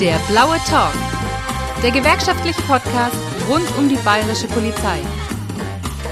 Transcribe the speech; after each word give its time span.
Der 0.00 0.18
blaue 0.28 0.58
Talk. 0.68 0.92
Der 1.82 1.90
gewerkschaftliche 1.90 2.60
Podcast 2.62 3.16
rund 3.48 3.64
um 3.78 3.88
die 3.88 3.96
bayerische 3.96 4.46
Polizei. 4.46 5.00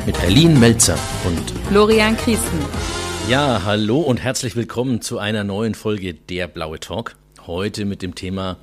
Mit 0.07 0.19
Berlin 0.19 0.59
Melzer 0.59 0.99
und 1.27 1.51
Florian 1.69 2.17
Christen. 2.17 2.61
Ja, 3.29 3.63
hallo 3.63 4.01
und 4.01 4.23
herzlich 4.23 4.57
willkommen 4.57 5.03
zu 5.03 5.19
einer 5.19 5.45
neuen 5.45 5.75
Folge 5.75 6.15
Der 6.15 6.49
blaue 6.49 6.81
Talk. 6.81 7.17
Heute 7.47 7.85
mit 7.85 8.01
dem 8.01 8.15
Thema 8.15 8.57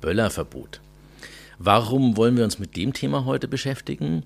Böllerverbot. 0.00 0.80
Warum 1.60 2.16
wollen 2.16 2.36
wir 2.36 2.42
uns 2.42 2.58
mit 2.58 2.76
dem 2.76 2.92
Thema 2.92 3.26
heute 3.26 3.46
beschäftigen? 3.46 4.24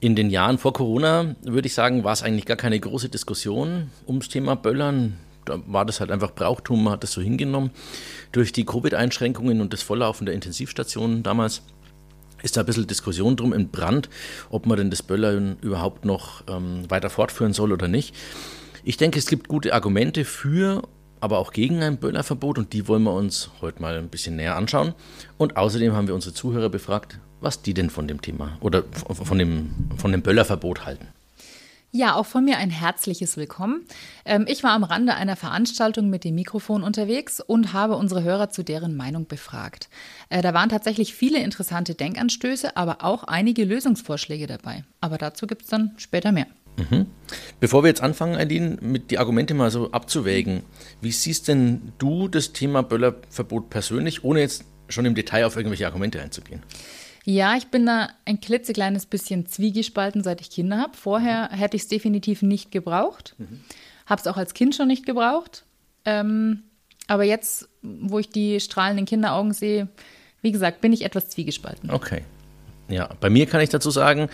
In 0.00 0.16
den 0.16 0.28
Jahren 0.28 0.58
vor 0.58 0.72
Corona, 0.72 1.36
würde 1.44 1.68
ich 1.68 1.74
sagen, 1.74 2.02
war 2.02 2.14
es 2.14 2.24
eigentlich 2.24 2.46
gar 2.46 2.56
keine 2.56 2.80
große 2.80 3.10
Diskussion 3.10 3.92
ums 4.08 4.28
Thema 4.28 4.56
Böllern 4.56 5.18
da 5.44 5.60
war 5.66 5.84
das 5.84 6.00
halt 6.00 6.10
einfach 6.10 6.32
Brauchtum, 6.32 6.84
man 6.84 6.92
hat 6.94 7.02
das 7.02 7.12
so 7.12 7.20
hingenommen. 7.20 7.70
Durch 8.32 8.52
die 8.52 8.64
Covid-Einschränkungen 8.64 9.60
und 9.60 9.72
das 9.72 9.82
Volllaufen 9.82 10.26
der 10.26 10.34
Intensivstationen 10.34 11.22
damals 11.22 11.62
ist 12.42 12.56
da 12.56 12.60
ein 12.60 12.66
bisschen 12.66 12.86
Diskussion 12.86 13.36
drum 13.36 13.52
in 13.52 13.70
Brand, 13.70 14.08
ob 14.50 14.66
man 14.66 14.76
denn 14.76 14.90
das 14.90 15.02
Böllern 15.02 15.56
überhaupt 15.62 16.04
noch 16.04 16.44
ähm, 16.46 16.88
weiter 16.90 17.10
fortführen 17.10 17.54
soll 17.54 17.72
oder 17.72 17.88
nicht. 17.88 18.14
Ich 18.84 18.98
denke, 18.98 19.18
es 19.18 19.26
gibt 19.26 19.48
gute 19.48 19.72
Argumente 19.72 20.26
für, 20.26 20.82
aber 21.20 21.38
auch 21.38 21.52
gegen 21.52 21.82
ein 21.82 21.96
Böllerverbot 21.96 22.58
und 22.58 22.74
die 22.74 22.86
wollen 22.86 23.02
wir 23.02 23.14
uns 23.14 23.50
heute 23.62 23.80
mal 23.80 23.96
ein 23.96 24.08
bisschen 24.08 24.36
näher 24.36 24.56
anschauen. 24.56 24.94
Und 25.38 25.56
außerdem 25.56 25.94
haben 25.94 26.06
wir 26.06 26.14
unsere 26.14 26.34
Zuhörer 26.34 26.68
befragt, 26.68 27.18
was 27.40 27.62
die 27.62 27.72
denn 27.72 27.88
von 27.88 28.06
dem 28.06 28.20
Thema 28.20 28.58
oder 28.60 28.84
von 28.92 29.38
dem, 29.38 29.88
von 29.96 30.12
dem 30.12 30.20
Böllerverbot 30.20 30.84
halten. 30.84 31.08
Ja, 31.96 32.16
auch 32.16 32.26
von 32.26 32.44
mir 32.44 32.56
ein 32.58 32.70
herzliches 32.70 33.36
Willkommen. 33.36 33.86
Ähm, 34.24 34.46
ich 34.48 34.64
war 34.64 34.72
am 34.72 34.82
Rande 34.82 35.14
einer 35.14 35.36
Veranstaltung 35.36 36.10
mit 36.10 36.24
dem 36.24 36.34
Mikrofon 36.34 36.82
unterwegs 36.82 37.38
und 37.38 37.72
habe 37.72 37.94
unsere 37.94 38.24
Hörer 38.24 38.50
zu 38.50 38.64
deren 38.64 38.96
Meinung 38.96 39.28
befragt. 39.28 39.88
Äh, 40.28 40.42
da 40.42 40.52
waren 40.52 40.68
tatsächlich 40.68 41.14
viele 41.14 41.40
interessante 41.40 41.94
Denkanstöße, 41.94 42.76
aber 42.76 43.04
auch 43.04 43.22
einige 43.22 43.64
Lösungsvorschläge 43.64 44.48
dabei. 44.48 44.82
Aber 45.00 45.18
dazu 45.18 45.46
gibt 45.46 45.62
es 45.62 45.68
dann 45.68 45.92
später 45.96 46.32
mehr. 46.32 46.48
Mhm. 46.78 47.06
Bevor 47.60 47.84
wir 47.84 47.90
jetzt 47.90 48.02
anfangen, 48.02 48.34
Eileen, 48.34 48.78
mit 48.80 49.12
die 49.12 49.18
Argumente 49.18 49.54
mal 49.54 49.70
so 49.70 49.92
abzuwägen, 49.92 50.64
wie 51.00 51.12
siehst 51.12 51.46
denn 51.46 51.92
du 51.98 52.26
das 52.26 52.52
Thema 52.52 52.82
Böllerverbot 52.82 53.70
persönlich, 53.70 54.24
ohne 54.24 54.40
jetzt 54.40 54.64
schon 54.88 55.04
im 55.04 55.14
Detail 55.14 55.44
auf 55.44 55.54
irgendwelche 55.54 55.86
Argumente 55.86 56.20
einzugehen? 56.20 56.64
Ja, 57.24 57.56
ich 57.56 57.68
bin 57.68 57.86
da 57.86 58.10
ein 58.26 58.40
klitzekleines 58.40 59.06
bisschen 59.06 59.46
zwiegespalten, 59.46 60.22
seit 60.22 60.40
ich 60.40 60.50
Kinder 60.50 60.78
habe. 60.78 60.96
Vorher 60.96 61.48
hätte 61.50 61.76
ich 61.76 61.84
es 61.84 61.88
definitiv 61.88 62.42
nicht 62.42 62.70
gebraucht. 62.70 63.34
Mhm. 63.38 63.60
Habe 64.06 64.20
es 64.20 64.26
auch 64.26 64.36
als 64.36 64.52
Kind 64.52 64.74
schon 64.74 64.88
nicht 64.88 65.06
gebraucht. 65.06 65.64
Ähm, 66.04 66.64
aber 67.06 67.24
jetzt, 67.24 67.68
wo 67.82 68.18
ich 68.18 68.28
die 68.28 68.60
strahlenden 68.60 69.06
Kinderaugen 69.06 69.54
sehe, 69.54 69.88
wie 70.42 70.52
gesagt, 70.52 70.82
bin 70.82 70.92
ich 70.92 71.04
etwas 71.04 71.30
zwiegespalten. 71.30 71.90
Okay. 71.90 72.22
Ja, 72.88 73.08
bei 73.20 73.30
mir 73.30 73.46
kann 73.46 73.62
ich 73.62 73.70
dazu 73.70 73.90
sagen, 73.90 74.28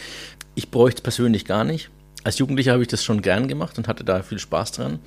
ich 0.57 0.71
bräuchte 0.71 0.99
es 0.99 1.03
persönlich 1.03 1.45
gar 1.45 1.63
nicht. 1.63 1.91
Als 2.25 2.39
Jugendlicher 2.39 2.73
habe 2.73 2.83
ich 2.83 2.89
das 2.89 3.05
schon 3.05 3.23
gern 3.23 3.47
gemacht 3.47 3.79
und 3.79 3.87
hatte 3.87 4.05
da 4.05 4.23
viel 4.23 4.41
Spaß 4.41 4.73
dran. 4.73 4.99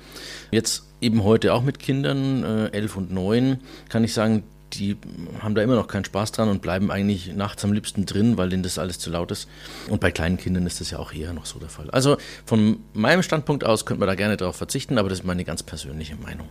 Jetzt 0.50 0.84
eben 1.00 1.22
heute 1.22 1.52
auch 1.52 1.62
mit 1.62 1.78
Kindern, 1.78 2.42
äh, 2.42 2.66
elf 2.68 2.96
und 2.96 3.12
neun, 3.12 3.60
kann 3.90 4.02
ich 4.02 4.14
sagen, 4.14 4.42
die 4.78 4.96
haben 5.40 5.54
da 5.54 5.62
immer 5.62 5.74
noch 5.74 5.88
keinen 5.88 6.04
Spaß 6.04 6.32
dran 6.32 6.48
und 6.48 6.62
bleiben 6.62 6.90
eigentlich 6.90 7.34
nachts 7.34 7.64
am 7.64 7.72
liebsten 7.72 8.06
drin, 8.06 8.36
weil 8.36 8.48
denen 8.48 8.62
das 8.62 8.78
alles 8.78 8.98
zu 8.98 9.10
laut 9.10 9.30
ist. 9.30 9.48
Und 9.88 10.00
bei 10.00 10.10
kleinen 10.10 10.36
Kindern 10.36 10.66
ist 10.66 10.80
das 10.80 10.90
ja 10.90 10.98
auch 10.98 11.12
eher 11.12 11.32
noch 11.32 11.46
so 11.46 11.58
der 11.58 11.68
Fall. 11.68 11.90
Also 11.90 12.16
von 12.44 12.78
meinem 12.92 13.22
Standpunkt 13.22 13.64
aus 13.64 13.86
könnte 13.86 14.00
man 14.00 14.08
da 14.08 14.14
gerne 14.14 14.36
darauf 14.36 14.56
verzichten, 14.56 14.98
aber 14.98 15.08
das 15.08 15.20
ist 15.20 15.24
meine 15.24 15.44
ganz 15.44 15.62
persönliche 15.62 16.16
Meinung. 16.16 16.48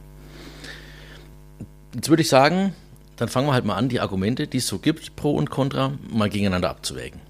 Jetzt 1.93 2.09
würde 2.09 2.21
ich 2.21 2.29
sagen, 2.29 2.73
dann 3.17 3.29
fangen 3.29 3.47
wir 3.47 3.53
halt 3.53 3.65
mal 3.65 3.75
an, 3.75 3.89
die 3.89 3.99
Argumente, 3.99 4.47
die 4.47 4.57
es 4.57 4.67
so 4.67 4.79
gibt, 4.79 5.15
pro 5.15 5.31
und 5.31 5.49
contra, 5.49 5.93
mal 6.09 6.29
gegeneinander 6.29 6.69
abzuwägen. 6.69 7.21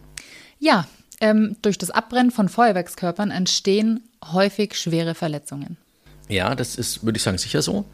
Ja, 0.60 0.88
ähm, 1.20 1.58
durch 1.62 1.78
das 1.78 1.90
Abbrennen 1.90 2.32
von 2.32 2.50
Feuerwerkskörpern 2.50 3.32
entstehen 3.32 4.02
häufig 4.32 4.76
schwere 4.76 5.16
Verletzungen. 5.16 5.78
Ja, 6.30 6.56
das 6.56 6.78
ist, 6.78 7.04
würde 7.04 7.18
ich 7.18 7.24
sagen, 7.24 7.38
sicher 7.38 7.62
so. 7.62 7.86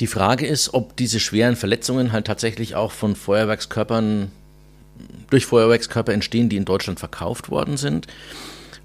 Die 0.00 0.06
Frage 0.06 0.46
ist, 0.46 0.74
ob 0.74 0.96
diese 0.96 1.18
schweren 1.18 1.56
Verletzungen 1.56 2.12
halt 2.12 2.26
tatsächlich 2.26 2.76
auch 2.76 2.92
von 2.92 3.16
Feuerwerkskörpern, 3.16 4.30
durch 5.30 5.46
Feuerwerkskörper 5.46 6.12
entstehen, 6.12 6.48
die 6.48 6.56
in 6.56 6.64
Deutschland 6.64 7.00
verkauft 7.00 7.50
worden 7.50 7.76
sind. 7.76 8.06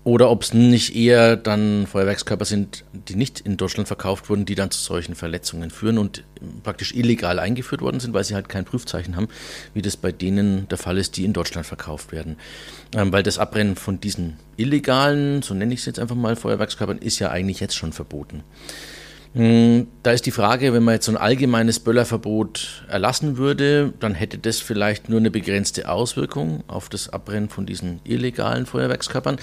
Oder 0.05 0.29
ob 0.29 0.43
es 0.43 0.53
nicht 0.53 0.95
eher 0.95 1.37
dann 1.37 1.87
Feuerwerkskörper 1.87 2.43
sind, 2.43 2.83
die 2.91 3.15
nicht 3.15 3.39
in 3.39 3.55
Deutschland 3.55 3.87
verkauft 3.87 4.29
wurden, 4.29 4.45
die 4.45 4.55
dann 4.55 4.69
zu 4.69 4.81
solchen 4.81 5.15
Verletzungen 5.15 5.69
führen 5.69 5.97
und 5.97 6.25
praktisch 6.63 6.93
illegal 6.93 7.39
eingeführt 7.39 7.81
worden 7.81 8.01
sind, 8.01 8.13
weil 8.13 8.25
sie 8.25 8.35
halt 8.35 8.49
kein 8.49 8.65
Prüfzeichen 8.65 9.15
haben, 9.15 9.29
wie 9.73 9.81
das 9.81 9.95
bei 9.95 10.11
denen 10.11 10.67
der 10.67 10.77
Fall 10.77 10.97
ist, 10.97 11.15
die 11.15 11.23
in 11.23 11.31
Deutschland 11.31 11.65
verkauft 11.65 12.11
werden. 12.11 12.35
Ähm, 12.93 13.13
weil 13.13 13.23
das 13.23 13.39
Abbrennen 13.39 13.77
von 13.77 14.01
diesen 14.01 14.35
illegalen, 14.57 15.41
so 15.41 15.53
nenne 15.53 15.73
ich 15.73 15.81
es 15.81 15.85
jetzt 15.85 15.99
einfach 15.99 16.17
mal, 16.17 16.35
Feuerwerkskörpern, 16.35 16.97
ist 16.97 17.19
ja 17.19 17.29
eigentlich 17.29 17.61
jetzt 17.61 17.75
schon 17.75 17.93
verboten. 17.93 18.43
Hm, 19.33 19.87
da 20.03 20.11
ist 20.11 20.27
die 20.27 20.31
Frage, 20.31 20.73
wenn 20.73 20.83
man 20.83 20.93
jetzt 20.93 21.07
so 21.07 21.11
ein 21.11 21.17
allgemeines 21.17 21.79
Böllerverbot 21.79 22.85
erlassen 22.87 23.37
würde, 23.37 23.91
dann 23.99 24.13
hätte 24.13 24.37
das 24.37 24.59
vielleicht 24.59 25.09
nur 25.09 25.19
eine 25.19 25.31
begrenzte 25.31 25.89
Auswirkung 25.89 26.63
auf 26.67 26.87
das 26.87 27.09
Abbrennen 27.09 27.49
von 27.49 27.65
diesen 27.65 27.99
illegalen 28.03 28.67
Feuerwerkskörpern, 28.67 29.37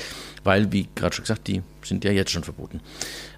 weil, 0.45 0.71
wie 0.71 0.89
gerade 0.95 1.17
schon 1.17 1.25
gesagt, 1.25 1.49
die 1.49 1.63
sind 1.83 2.05
ja 2.05 2.13
jetzt 2.13 2.31
schon 2.31 2.45
verboten. 2.45 2.81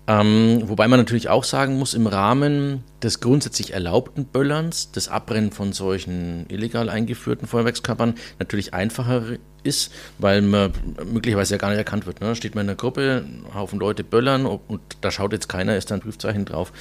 Ähm, 0.08 0.62
wobei 0.64 0.88
man 0.88 0.98
natürlich 0.98 1.28
auch 1.28 1.44
sagen 1.44 1.78
muss, 1.78 1.94
im 1.94 2.08
Rahmen 2.08 2.82
des 3.02 3.20
grundsätzlich 3.20 3.72
erlaubten 3.72 4.24
Böllerns, 4.24 4.90
das 4.90 5.08
Abbrennen 5.08 5.52
von 5.52 5.72
solchen 5.72 6.46
illegal 6.48 6.88
eingeführten 6.88 7.46
Feuerwerkskörpern 7.46 8.14
natürlich 8.41 8.74
einfacher 8.74 9.22
ist, 9.62 9.92
weil 10.18 10.42
man 10.42 10.72
möglicherweise 11.12 11.54
ja 11.54 11.58
gar 11.58 11.68
nicht 11.68 11.78
erkannt 11.78 12.06
wird. 12.06 12.20
Ne? 12.20 12.34
Steht 12.34 12.56
man 12.56 12.64
in 12.64 12.70
einer 12.70 12.76
Gruppe, 12.76 13.24
Haufen 13.54 13.78
Leute 13.78 14.02
böllern 14.02 14.44
und 14.44 14.80
da 15.00 15.12
schaut 15.12 15.32
jetzt 15.32 15.48
keiner, 15.48 15.76
ist 15.76 15.92
da 15.92 15.94
ein 15.94 16.00
Prüfzeichen 16.00 16.44
drauf 16.44 16.72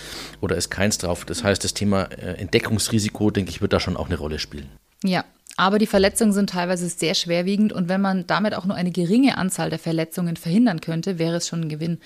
oder 0.42 0.56
ist 0.56 0.72
keins 0.72 0.98
drauf. 0.98 1.24
Das 1.24 1.44
heißt, 1.44 1.64
das 1.64 1.76
Thema 1.76 2.06
äh, 2.06 2.40
Entdeckungsrisiko, 2.40 3.30
denke 3.30 3.52
ich, 3.52 3.62
wird 3.62 3.74
da 3.74 3.80
schon 3.80 3.98
auch 3.98 4.08
eine 4.08 4.18
Rolle 4.18 4.40
spielen. 4.40 4.70
Ja, 5.04 5.26
aber 5.62 5.78
die 5.78 5.86
Verletzungen 5.86 6.34
sind 6.34 6.50
teilweise 6.50 6.90
sehr 6.90 7.14
schwerwiegend 7.14 7.72
und 7.72 7.88
wenn 7.88 8.02
man 8.02 8.26
damit 8.26 8.56
auch 8.56 8.66
nur 8.66 8.76
eine 8.76 8.90
geringe 8.90 9.38
Anzahl 9.38 9.70
der 9.70 9.78
Verletzungen 9.78 10.36
verhindern 10.36 10.82
könnte, 10.82 11.20
wäre 11.20 11.36
es 11.36 11.48
schon 11.48 11.62
ein 11.62 11.70
Gewinn. 11.70 12.00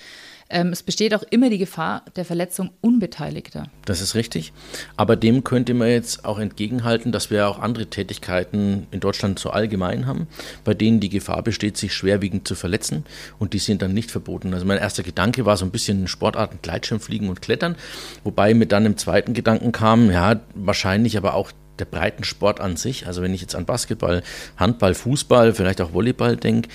Ähm, 0.50 0.72
es 0.72 0.82
besteht 0.82 1.14
auch 1.14 1.22
immer 1.30 1.48
die 1.48 1.56
Gefahr 1.56 2.04
der 2.16 2.26
Verletzung 2.26 2.68
Unbeteiligter. 2.82 3.70
Das 3.86 4.02
ist 4.02 4.14
richtig. 4.14 4.52
Aber 4.98 5.16
dem 5.16 5.42
könnte 5.42 5.72
man 5.72 5.88
jetzt 5.88 6.26
auch 6.26 6.38
entgegenhalten, 6.38 7.12
dass 7.12 7.30
wir 7.30 7.48
auch 7.48 7.58
andere 7.58 7.86
Tätigkeiten 7.86 8.88
in 8.90 9.00
Deutschland 9.00 9.38
so 9.38 9.48
allgemein 9.48 10.06
haben, 10.06 10.26
bei 10.62 10.74
denen 10.74 11.00
die 11.00 11.08
Gefahr 11.08 11.42
besteht, 11.42 11.78
sich 11.78 11.94
schwerwiegend 11.94 12.46
zu 12.46 12.56
verletzen 12.56 13.06
und 13.38 13.54
die 13.54 13.58
sind 13.58 13.80
dann 13.80 13.94
nicht 13.94 14.10
verboten. 14.10 14.52
Also 14.52 14.66
mein 14.66 14.76
erster 14.76 15.02
Gedanke 15.02 15.46
war 15.46 15.56
so 15.56 15.64
ein 15.64 15.70
bisschen 15.70 16.08
Sportarten, 16.08 16.58
Gleitschirmfliegen 16.60 17.30
und 17.30 17.40
Klettern, 17.40 17.76
wobei 18.22 18.52
mir 18.52 18.66
dann 18.66 18.84
im 18.84 18.98
zweiten 18.98 19.32
Gedanken 19.32 19.72
kam, 19.72 20.10
ja, 20.10 20.42
wahrscheinlich 20.54 21.16
aber 21.16 21.32
auch 21.32 21.52
der 21.78 21.84
Breitensport 21.84 22.60
an 22.60 22.76
sich, 22.76 23.06
also 23.06 23.22
wenn 23.22 23.34
ich 23.34 23.40
jetzt 23.40 23.54
an 23.54 23.66
Basketball, 23.66 24.22
Handball, 24.56 24.94
Fußball, 24.94 25.54
vielleicht 25.54 25.80
auch 25.80 25.92
Volleyball 25.92 26.36
denke, 26.36 26.68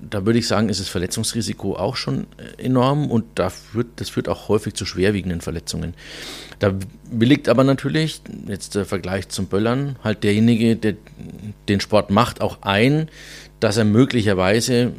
da 0.00 0.24
würde 0.24 0.38
ich 0.38 0.46
sagen, 0.46 0.68
ist 0.68 0.80
das 0.80 0.88
Verletzungsrisiko 0.88 1.76
auch 1.76 1.96
schon 1.96 2.26
äh, 2.38 2.64
enorm 2.64 3.10
und 3.10 3.24
da 3.34 3.50
führt, 3.50 3.88
das 3.96 4.08
führt 4.08 4.28
auch 4.28 4.48
häufig 4.48 4.74
zu 4.74 4.86
schwerwiegenden 4.86 5.40
Verletzungen. 5.40 5.94
Da 6.58 6.74
willigt 7.10 7.48
aber 7.48 7.64
natürlich, 7.64 8.22
jetzt 8.46 8.74
der 8.74 8.86
Vergleich 8.86 9.28
zum 9.28 9.46
Böllern, 9.46 9.96
halt 10.02 10.24
derjenige, 10.24 10.76
der 10.76 10.94
den 11.68 11.80
Sport 11.80 12.10
macht, 12.10 12.40
auch 12.40 12.62
ein, 12.62 13.10
dass 13.60 13.76
er 13.76 13.84
möglicherweise 13.84 14.92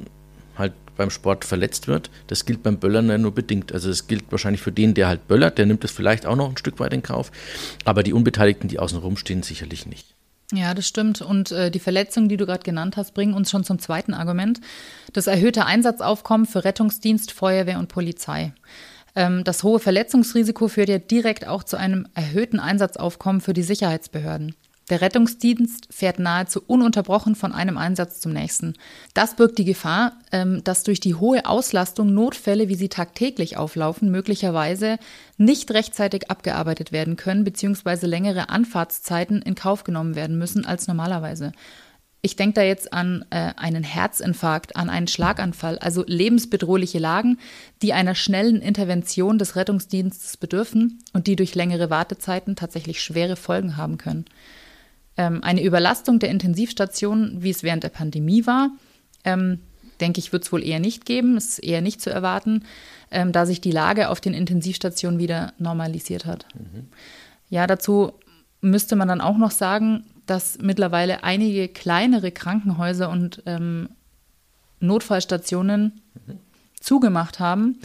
beim 1.00 1.10
Sport 1.10 1.46
verletzt 1.46 1.88
wird. 1.88 2.12
Das 2.28 2.46
gilt 2.46 2.62
beim 2.62 2.78
Böllern 2.78 3.22
nur 3.22 3.34
bedingt. 3.34 3.72
Also 3.72 3.90
es 3.90 4.06
gilt 4.06 4.32
wahrscheinlich 4.32 4.62
für 4.62 4.72
den, 4.72 4.94
der 4.94 5.08
halt 5.08 5.28
böllert, 5.28 5.58
der 5.58 5.66
nimmt 5.66 5.84
das 5.84 5.92
vielleicht 5.92 6.28
auch 6.28 6.36
noch 6.36 6.50
ein 6.50 6.58
Stück 6.58 6.80
weit 6.80 6.94
in 6.94 7.02
Kauf, 7.02 7.32
aber 7.86 8.04
die 8.04 8.14
Unbeteiligten, 8.14 8.68
die 8.68 8.78
außen 8.78 9.00
rum 9.00 9.18
stehen, 9.18 9.42
sicherlich 9.42 9.88
nicht. 9.88 10.14
Ja, 10.52 10.74
das 10.74 10.88
stimmt. 10.88 11.22
Und 11.22 11.52
äh, 11.52 11.72
die 11.72 11.80
Verletzungen, 11.80 12.28
die 12.28 12.38
du 12.38 12.46
gerade 12.46 12.64
genannt 12.64 12.98
hast, 12.98 13.14
bringen 13.14 13.34
uns 13.34 13.50
schon 13.50 13.64
zum 13.64 13.80
zweiten 13.80 14.14
Argument. 14.14 14.60
Das 15.14 15.28
erhöhte 15.28 15.66
Einsatzaufkommen 15.66 16.48
für 16.48 16.66
Rettungsdienst, 16.66 17.32
Feuerwehr 17.32 17.80
und 17.80 17.88
Polizei. 17.88 18.54
Ähm, 19.16 19.44
das 19.44 19.64
hohe 19.64 19.80
Verletzungsrisiko 19.80 20.68
führt 20.68 20.90
ja 20.90 20.98
direkt 20.98 21.48
auch 21.48 21.64
zu 21.64 21.78
einem 21.78 22.08
erhöhten 22.14 22.60
Einsatzaufkommen 22.60 23.42
für 23.42 23.54
die 23.54 23.64
Sicherheitsbehörden. 23.64 24.56
Der 24.90 25.02
Rettungsdienst 25.02 25.88
fährt 25.92 26.18
nahezu 26.18 26.64
ununterbrochen 26.66 27.36
von 27.36 27.52
einem 27.52 27.78
Einsatz 27.78 28.20
zum 28.20 28.34
nächsten. 28.34 28.74
Das 29.14 29.36
birgt 29.36 29.60
die 29.60 29.66
Gefahr, 29.66 30.14
ähm, 30.32 30.64
dass 30.64 30.84
durch 30.84 31.00
die 31.00 31.16
hohe 31.16 31.46
Auslastung 31.46 32.14
Notfälle, 32.14 32.70
wie 32.70 32.76
sie 32.76 32.90
tagtäglich 32.90 33.58
auflaufen, 33.58 34.10
möglicherweise 34.10 34.98
nicht 35.38 35.72
rechtzeitig 35.72 36.32
abgearbeitet 36.32 36.92
werden 36.92 37.18
können, 37.18 37.44
beziehungsweise 37.44 38.08
längere 38.08 38.50
Anfahrtszeiten 38.50 39.42
in 39.44 39.56
Kauf 39.56 39.84
genommen 39.84 40.16
werden 40.16 40.40
müssen 40.40 40.66
als 40.66 40.88
normalerweise. 40.88 41.52
Ich 42.22 42.36
denke 42.36 42.56
da 42.56 42.64
jetzt 42.64 42.92
an 42.92 43.24
äh, 43.30 43.54
einen 43.56 43.84
Herzinfarkt, 43.84 44.76
an 44.76 44.90
einen 44.90 45.08
Schlaganfall, 45.08 45.80
also 45.80 46.04
lebensbedrohliche 46.06 47.00
Lagen, 47.00 47.38
die 47.82 47.94
einer 47.94 48.14
schnellen 48.14 48.62
Intervention 48.62 49.38
des 49.38 49.56
Rettungsdienstes 49.56 50.36
bedürfen 50.36 51.00
und 51.14 51.28
die 51.28 51.38
durch 51.38 51.56
längere 51.56 51.90
Wartezeiten 51.90 52.58
tatsächlich 52.58 53.02
schwere 53.02 53.38
Folgen 53.38 53.78
haben 53.78 53.98
können. 53.98 54.26
Ähm, 55.20 55.44
eine 55.44 55.62
Überlastung 55.62 56.20
der 56.20 56.30
Intensivstationen, 56.30 57.44
wie 57.44 57.50
es 57.50 57.62
während 57.62 57.84
der 57.84 57.90
Pandemie 57.90 58.48
war, 58.48 58.70
ähm, 59.26 59.60
denke 60.00 60.20
ich, 60.20 60.32
wird 60.32 60.46
es 60.46 60.54
wohl 60.54 60.64
eher 60.64 60.80
nicht 60.80 61.06
geben, 61.06 61.36
ist 61.36 61.60
eher 61.60 61.82
nicht 61.82 62.00
zu 62.00 62.10
erwarten, 62.10 62.64
ähm, 63.12 63.34
da 63.34 63.46
sich 63.46 63.60
die 63.60 63.72
Lage 63.72 64.08
auf 64.08 64.22
den 64.22 64.34
Intensivstationen 64.34 65.20
wieder 65.20 65.52
normalisiert 65.58 66.26
hat. 66.26 66.46
Mhm. 66.56 66.88
Ja, 67.50 67.68
dazu 67.68 68.14
müsste 68.62 68.96
man 68.96 69.10
dann 69.10 69.20
auch 69.20 69.38
noch 69.38 69.52
sagen, 69.52 70.06
dass 70.26 70.58
mittlerweile 70.62 71.22
einige 71.22 71.68
kleinere 71.68 72.32
Krankenhäuser 72.32 73.10
und 73.10 73.44
ähm, 73.46 73.90
Notfallstationen 74.80 76.02
mhm. 76.28 76.38
zugemacht 76.80 77.42
haben. 77.42 77.66
Mhm. 77.66 77.78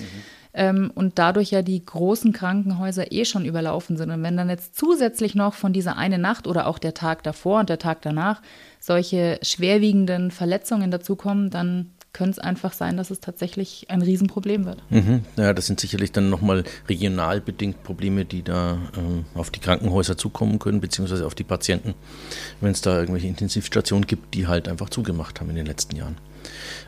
Ähm, 0.54 0.92
und 0.94 1.18
dadurch 1.18 1.50
ja 1.50 1.62
die 1.62 1.84
großen 1.84 2.32
Krankenhäuser 2.32 3.10
eh 3.10 3.24
schon 3.24 3.44
überlaufen 3.44 3.96
sind. 3.96 4.10
Und 4.10 4.22
wenn 4.22 4.36
dann 4.36 4.48
jetzt 4.48 4.76
zusätzlich 4.76 5.34
noch 5.34 5.54
von 5.54 5.72
dieser 5.72 5.96
eine 5.96 6.18
Nacht 6.18 6.46
oder 6.46 6.66
auch 6.68 6.78
der 6.78 6.94
Tag 6.94 7.22
davor 7.24 7.60
und 7.60 7.68
der 7.68 7.78
Tag 7.78 8.02
danach 8.02 8.40
solche 8.78 9.38
schwerwiegenden 9.42 10.30
Verletzungen 10.30 10.90
dazukommen, 10.90 11.50
dann 11.50 11.90
könnte 12.14 12.30
es 12.30 12.38
einfach 12.38 12.72
sein, 12.72 12.96
dass 12.96 13.10
es 13.10 13.20
tatsächlich 13.20 13.86
ein 13.90 14.00
Riesenproblem 14.00 14.64
wird. 14.64 14.82
Mhm. 14.88 15.24
Ja, 15.36 15.52
das 15.52 15.66
sind 15.66 15.80
sicherlich 15.80 16.12
dann 16.12 16.30
nochmal 16.30 16.64
regional 16.88 17.40
bedingt 17.42 17.82
Probleme, 17.82 18.24
die 18.24 18.42
da 18.42 18.78
ähm, 18.96 19.26
auf 19.34 19.50
die 19.50 19.60
Krankenhäuser 19.60 20.16
zukommen 20.16 20.58
können, 20.58 20.80
beziehungsweise 20.80 21.26
auf 21.26 21.34
die 21.34 21.44
Patienten, 21.44 21.94
wenn 22.62 22.70
es 22.70 22.80
da 22.80 22.98
irgendwelche 22.98 23.26
Intensivstationen 23.26 24.06
gibt, 24.06 24.34
die 24.34 24.46
halt 24.46 24.68
einfach 24.68 24.88
zugemacht 24.88 25.40
haben 25.40 25.50
in 25.50 25.56
den 25.56 25.66
letzten 25.66 25.96
Jahren. 25.96 26.16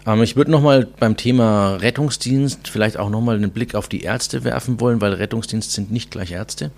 Ähm, 0.06 0.22
ich 0.22 0.36
würde 0.36 0.50
nochmal 0.50 0.86
beim 0.98 1.16
Thema 1.16 1.76
Rettungsdienst 1.76 2.68
vielleicht 2.68 2.96
auch 2.96 3.10
nochmal 3.10 3.36
einen 3.36 3.50
Blick 3.50 3.74
auf 3.74 3.88
die 3.88 4.02
Ärzte 4.02 4.44
werfen 4.44 4.80
wollen, 4.80 5.00
weil 5.00 5.14
Rettungsdienst 5.14 5.72
sind 5.72 5.90
nicht 5.90 6.10
gleich 6.10 6.32
Ärzte. 6.32 6.70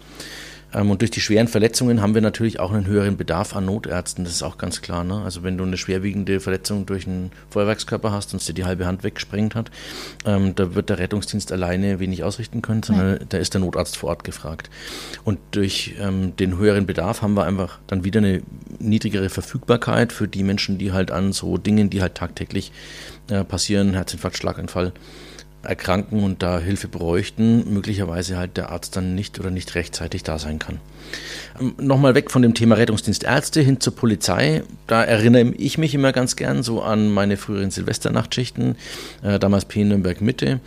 Ähm, 0.74 0.90
und 0.90 1.00
durch 1.00 1.10
die 1.10 1.20
schweren 1.20 1.48
Verletzungen 1.48 2.02
haben 2.02 2.14
wir 2.14 2.20
natürlich 2.20 2.60
auch 2.60 2.72
einen 2.72 2.86
höheren 2.86 3.16
Bedarf 3.16 3.56
an 3.56 3.64
Notärzten, 3.66 4.24
das 4.24 4.34
ist 4.34 4.42
auch 4.42 4.58
ganz 4.58 4.82
klar. 4.82 5.04
Ne? 5.04 5.22
Also 5.22 5.42
wenn 5.42 5.56
du 5.56 5.64
eine 5.64 5.76
schwerwiegende 5.76 6.40
Verletzung 6.40 6.86
durch 6.86 7.06
einen 7.06 7.30
Feuerwerkskörper 7.50 8.12
hast 8.12 8.32
und 8.32 8.40
es 8.40 8.46
dir 8.46 8.54
die 8.54 8.64
halbe 8.64 8.86
Hand 8.86 9.04
weggesprengt 9.04 9.54
hat, 9.54 9.70
ähm, 10.24 10.54
da 10.54 10.74
wird 10.74 10.90
der 10.90 10.98
Rettungsdienst 10.98 11.52
alleine 11.52 12.00
wenig 12.00 12.24
ausrichten 12.24 12.62
können, 12.62 12.82
sondern 12.82 13.12
Nein. 13.12 13.26
da 13.28 13.38
ist 13.38 13.54
der 13.54 13.60
Notarzt 13.60 13.96
vor 13.96 14.10
Ort 14.10 14.24
gefragt. 14.24 14.70
Und 15.24 15.38
durch 15.52 15.94
ähm, 16.00 16.36
den 16.36 16.58
höheren 16.58 16.86
Bedarf 16.86 17.22
haben 17.22 17.34
wir 17.34 17.44
einfach 17.44 17.78
dann 17.86 18.04
wieder 18.04 18.18
eine 18.18 18.42
niedrigere 18.78 19.28
Verfügbarkeit 19.28 20.12
für 20.12 20.28
die 20.28 20.42
Menschen, 20.42 20.78
die 20.78 20.92
halt 20.92 21.10
an 21.10 21.32
so 21.32 21.56
Dingen, 21.56 21.90
die 21.90 22.02
halt 22.02 22.14
tagtäglich 22.14 22.72
äh, 23.30 23.44
passieren, 23.44 23.94
Herzinfarkt, 23.94 24.36
Schlaganfall, 24.36 24.92
erkranken 25.62 26.22
und 26.22 26.42
da 26.42 26.60
Hilfe 26.60 26.88
bräuchten, 26.88 27.72
möglicherweise 27.72 28.36
halt 28.36 28.56
der 28.56 28.70
Arzt 28.70 28.96
dann 28.96 29.14
nicht 29.14 29.38
oder 29.40 29.50
nicht 29.50 29.74
rechtzeitig 29.74 30.22
da 30.22 30.38
sein 30.38 30.58
kann. 30.58 30.80
Nochmal 31.78 32.14
weg 32.14 32.30
von 32.30 32.42
dem 32.42 32.54
Thema 32.54 32.76
Rettungsdienst 32.76 33.24
Ärzte 33.24 33.60
hin 33.60 33.80
zur 33.80 33.94
Polizei. 33.94 34.62
Da 34.86 35.02
erinnere 35.02 35.54
ich 35.56 35.76
mich 35.76 35.94
immer 35.94 36.12
ganz 36.12 36.36
gern 36.36 36.62
so 36.62 36.82
an 36.82 37.10
meine 37.10 37.36
früheren 37.36 37.70
Silvesternachtschichten, 37.70 38.76
äh, 39.22 39.38
damals 39.38 39.64
P 39.64 39.82
Nürnberg 39.82 40.20
Mitte. 40.20 40.60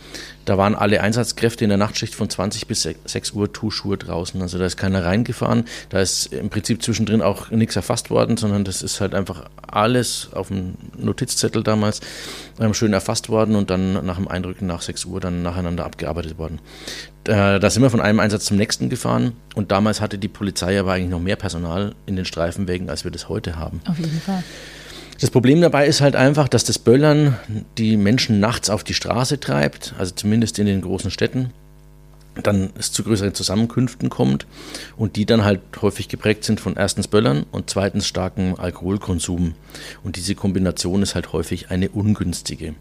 Da 0.44 0.58
waren 0.58 0.74
alle 0.74 1.00
Einsatzkräfte 1.00 1.64
in 1.64 1.70
der 1.70 1.78
Nachtschicht 1.78 2.14
von 2.14 2.28
20 2.28 2.66
bis 2.66 2.82
6 2.82 3.30
Uhr 3.32 3.52
Tuchschuhe 3.52 3.96
draußen. 3.96 4.42
Also 4.42 4.58
da 4.58 4.66
ist 4.66 4.76
keiner 4.76 5.04
reingefahren. 5.04 5.64
Da 5.88 6.00
ist 6.00 6.32
im 6.32 6.50
Prinzip 6.50 6.82
zwischendrin 6.82 7.22
auch 7.22 7.50
nichts 7.50 7.76
erfasst 7.76 8.10
worden, 8.10 8.36
sondern 8.36 8.64
das 8.64 8.82
ist 8.82 9.00
halt 9.00 9.14
einfach 9.14 9.48
alles 9.66 10.28
auf 10.32 10.48
dem 10.48 10.74
Notizzettel 10.98 11.62
damals 11.62 12.00
ähm, 12.60 12.74
schön 12.74 12.92
erfasst 12.92 13.28
worden 13.28 13.56
und 13.56 13.70
dann 13.70 14.04
nach 14.04 14.16
dem 14.16 14.28
Einrücken 14.28 14.66
nach 14.66 14.82
6 14.82 15.04
Uhr 15.06 15.20
dann 15.20 15.42
nacheinander 15.42 15.84
abgearbeitet 15.84 16.38
worden. 16.38 16.58
Da, 17.24 17.58
da 17.58 17.70
sind 17.70 17.82
wir 17.82 17.90
von 17.90 18.00
einem 18.00 18.18
Einsatz 18.18 18.46
zum 18.46 18.56
nächsten 18.56 18.88
gefahren 18.88 19.32
und 19.54 19.70
damals 19.70 20.00
hatte 20.00 20.18
die 20.18 20.28
Polizei 20.28 20.78
aber 20.78 20.92
eigentlich 20.92 21.10
noch 21.10 21.20
mehr 21.20 21.36
Personal 21.36 21.94
in 22.06 22.16
den 22.16 22.24
Streifenwegen, 22.24 22.90
als 22.90 23.04
wir 23.04 23.12
das 23.12 23.28
heute 23.28 23.56
haben. 23.56 23.80
Auf 23.86 23.98
jeden 23.98 24.20
Fall. 24.20 24.42
Das 25.20 25.30
Problem 25.30 25.60
dabei 25.60 25.86
ist 25.86 26.00
halt 26.00 26.16
einfach, 26.16 26.48
dass 26.48 26.64
das 26.64 26.80
Böllern 26.80 27.36
die 27.78 27.96
Menschen 27.96 28.40
nachts 28.40 28.70
auf 28.70 28.82
die 28.82 28.94
Straße 28.94 29.38
treibt, 29.38 29.94
also 29.96 30.12
zumindest 30.12 30.58
in 30.58 30.66
den 30.66 30.80
großen 30.80 31.12
Städten. 31.12 31.52
Dann 32.42 32.70
es 32.76 32.90
zu 32.90 33.04
größeren 33.04 33.32
Zusammenkünften 33.32 34.08
kommt 34.08 34.46
und 34.96 35.14
die 35.14 35.24
dann 35.24 35.44
halt 35.44 35.60
häufig 35.80 36.08
geprägt 36.08 36.42
sind 36.42 36.58
von 36.58 36.76
erstens 36.76 37.06
Böllern 37.06 37.44
und 37.52 37.70
zweitens 37.70 38.08
starkem 38.08 38.56
Alkoholkonsum. 38.56 39.54
Und 40.02 40.16
diese 40.16 40.34
Kombination 40.34 41.02
ist 41.02 41.14
halt 41.14 41.32
häufig 41.32 41.70
eine 41.70 41.90
ungünstige. 41.90 42.74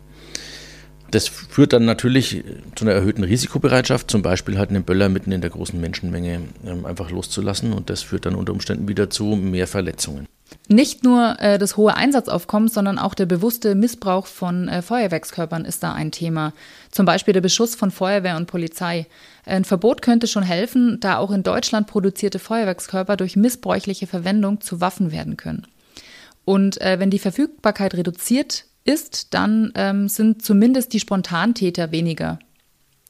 Das 1.11 1.27
führt 1.27 1.73
dann 1.73 1.85
natürlich 1.85 2.43
zu 2.75 2.85
einer 2.85 2.93
erhöhten 2.93 3.23
Risikobereitschaft, 3.23 4.09
zum 4.09 4.21
Beispiel 4.21 4.57
halt 4.57 4.69
einen 4.69 4.83
Böller 4.83 5.09
mitten 5.09 5.31
in 5.31 5.41
der 5.41 5.49
großen 5.49 5.79
Menschenmenge 5.79 6.41
ähm, 6.65 6.85
einfach 6.85 7.11
loszulassen 7.11 7.73
und 7.73 7.89
das 7.89 8.01
führt 8.01 8.25
dann 8.25 8.35
unter 8.35 8.53
Umständen 8.53 8.87
wieder 8.87 9.09
zu 9.09 9.25
mehr 9.35 9.67
Verletzungen. 9.67 10.27
Nicht 10.67 11.03
nur 11.03 11.39
äh, 11.39 11.57
das 11.57 11.77
hohe 11.77 11.95
Einsatzaufkommen, 11.95 12.69
sondern 12.69 12.97
auch 12.97 13.13
der 13.13 13.25
bewusste 13.25 13.75
Missbrauch 13.75 14.25
von 14.25 14.67
äh, 14.67 14.81
Feuerwerkskörpern 14.81 15.65
ist 15.65 15.83
da 15.83 15.93
ein 15.93 16.11
Thema. 16.11 16.53
Zum 16.91 17.05
Beispiel 17.05 17.33
der 17.33 17.41
Beschuss 17.41 17.75
von 17.75 17.91
Feuerwehr 17.91 18.37
und 18.37 18.47
Polizei. 18.47 19.07
Ein 19.45 19.65
Verbot 19.65 20.01
könnte 20.01 20.27
schon 20.27 20.43
helfen, 20.43 20.99
da 20.99 21.17
auch 21.17 21.31
in 21.31 21.43
Deutschland 21.43 21.87
produzierte 21.87 22.39
Feuerwerkskörper 22.39 23.17
durch 23.17 23.35
missbräuchliche 23.35 24.07
Verwendung 24.07 24.61
zu 24.61 24.81
Waffen 24.81 25.11
werden 25.11 25.37
können. 25.37 25.67
Und 26.45 26.81
äh, 26.81 26.99
wenn 26.99 27.09
die 27.09 27.19
Verfügbarkeit 27.19 27.93
reduziert 27.95 28.65
ist, 28.83 29.33
dann 29.33 29.71
ähm, 29.75 30.07
sind 30.07 30.43
zumindest 30.43 30.93
die 30.93 30.99
Spontantäter 30.99 31.91
weniger. 31.91 32.39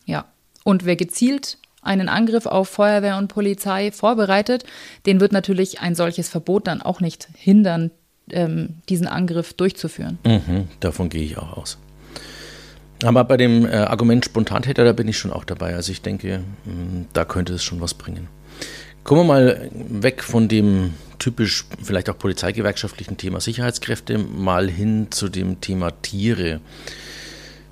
Ja. 0.06 0.26
Und 0.64 0.86
wer 0.86 0.96
gezielt 0.96 1.58
einen 1.82 2.10
Angriff 2.10 2.46
auf 2.46 2.70
Feuerwehr 2.70 3.18
und 3.18 3.28
Polizei 3.28 3.92
vorbereitet, 3.92 4.66
den 5.06 5.20
wird 5.20 5.32
natürlich 5.32 5.82
ein 5.82 5.96
solches 5.96 6.30
Verbot 6.30 6.68
dann 6.68 6.82
auch 6.82 7.00
nicht 7.00 7.28
hindern, 7.36 7.92
ähm, 8.30 8.76
diesen 8.90 9.08
Angriff 9.08 9.54
durchzuführen. 9.54 10.20
Mhm, 10.24 10.68
davon 10.80 11.10
gehe 11.10 11.24
ich 11.24 11.38
auch 11.38 11.58
aus. 11.58 11.78
Aber 13.04 13.24
bei 13.24 13.38
dem 13.38 13.66
äh, 13.66 13.70
Argument 13.70 14.24
Spontantäter, 14.24 14.84
da 14.84 14.94
bin 14.94 15.08
ich 15.08 15.18
schon 15.18 15.32
auch 15.32 15.44
dabei. 15.44 15.74
Also 15.74 15.92
ich 15.92 16.02
denke, 16.02 16.44
mh, 16.66 16.74
mm, 16.74 17.08
da 17.14 17.26
könnte 17.26 17.54
es 17.54 17.64
schon 17.64 17.82
was 17.82 17.96
bringen. 17.96 18.28
Kommen 19.04 19.22
wir 19.22 19.34
mal 19.34 19.72
weg 19.74 20.24
von 20.24 20.48
dem 20.48 20.94
typisch 21.18 21.66
vielleicht 21.82 22.10
auch 22.10 22.18
polizeigewerkschaftlichen 22.18 23.18
Thema 23.18 23.40
Sicherheitskräfte 23.42 24.18
mal 24.18 24.70
hin 24.70 25.08
zu 25.12 25.30
dem 25.30 25.60
Thema 25.60 25.92
Tiere. 26.02 26.62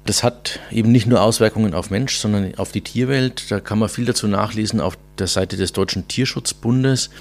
Das 0.06 0.24
hat 0.24 0.60
eben 0.72 0.92
nicht 0.92 1.06
nur 1.06 1.22
Auswirkungen 1.22 1.76
auf 1.76 1.92
Mensch, 1.92 2.18
sondern 2.18 2.56
auf 2.56 2.72
die 2.72 2.82
Tierwelt. 2.82 3.52
Da 3.52 3.60
kann 3.60 3.78
man 3.78 3.90
viel 3.90 4.06
dazu 4.06 4.28
nachlesen 4.28 4.82
auf 4.82 4.98
der 5.20 5.28
Seite 5.28 5.56
des 5.56 5.72
Deutschen 5.72 6.08
Tierschutzbundes. 6.08 7.12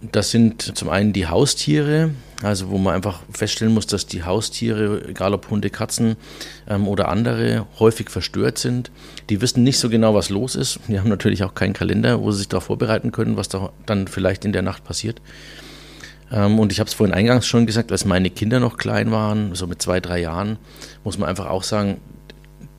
Das 0.00 0.30
sind 0.30 0.76
zum 0.76 0.88
einen 0.88 1.12
die 1.12 1.26
Haustiere, 1.26 2.10
also 2.42 2.68
wo 2.68 2.78
man 2.78 2.94
einfach 2.94 3.20
feststellen 3.32 3.72
muss, 3.72 3.86
dass 3.86 4.06
die 4.06 4.24
Haustiere, 4.24 5.08
egal 5.08 5.32
ob 5.32 5.48
Hunde, 5.50 5.70
Katzen 5.70 6.16
ähm, 6.68 6.86
oder 6.86 7.08
andere, 7.08 7.66
häufig 7.78 8.10
verstört 8.10 8.58
sind. 8.58 8.90
Die 9.30 9.40
wissen 9.40 9.62
nicht 9.62 9.78
so 9.78 9.88
genau, 9.88 10.14
was 10.14 10.28
los 10.28 10.54
ist. 10.54 10.80
Die 10.88 10.98
haben 10.98 11.08
natürlich 11.08 11.44
auch 11.44 11.54
keinen 11.54 11.72
Kalender, 11.72 12.20
wo 12.20 12.30
sie 12.30 12.38
sich 12.38 12.48
darauf 12.48 12.64
vorbereiten 12.64 13.10
können, 13.10 13.36
was 13.36 13.48
da 13.48 13.70
dann 13.86 14.06
vielleicht 14.06 14.44
in 14.44 14.52
der 14.52 14.62
Nacht 14.62 14.84
passiert. 14.84 15.20
Ähm, 16.30 16.58
und 16.58 16.72
ich 16.72 16.80
habe 16.80 16.88
es 16.88 16.94
vorhin 16.94 17.14
eingangs 17.14 17.46
schon 17.46 17.66
gesagt, 17.66 17.92
als 17.92 18.04
meine 18.04 18.30
Kinder 18.30 18.60
noch 18.60 18.76
klein 18.76 19.10
waren, 19.10 19.54
so 19.54 19.66
mit 19.66 19.80
zwei, 19.80 20.00
drei 20.00 20.20
Jahren, 20.20 20.58
muss 21.04 21.18
man 21.18 21.28
einfach 21.28 21.46
auch 21.46 21.62
sagen, 21.62 22.00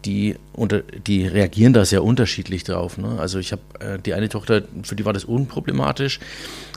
die, 0.08 0.36
unter, 0.54 0.80
die 0.82 1.28
reagieren 1.28 1.74
da 1.74 1.84
sehr 1.84 2.02
unterschiedlich 2.02 2.64
drauf. 2.64 2.98
Ne? 2.98 3.20
Also 3.20 3.40
ich 3.40 3.52
habe 3.52 3.62
äh, 3.80 4.00
die 4.00 4.14
eine 4.14 4.30
Tochter, 4.30 4.64
für 4.84 4.96
die 4.96 5.04
war 5.04 5.12
das 5.12 5.26
unproblematisch. 5.26 6.20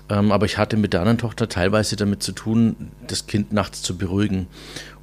Ähm, 0.09 0.33
aber 0.33 0.47
ich 0.47 0.59
hatte 0.59 0.77
mit 0.77 0.93
der 0.93 1.01
anderen 1.01 1.19
Tochter 1.19 1.49
teilweise 1.49 1.95
damit 1.95 2.25
zu 2.25 2.33
tun, 2.33 2.91
das 3.07 3.29
Kind 3.29 3.53
nachts 3.53 3.83
zu 3.83 3.97
beruhigen. 3.97 4.49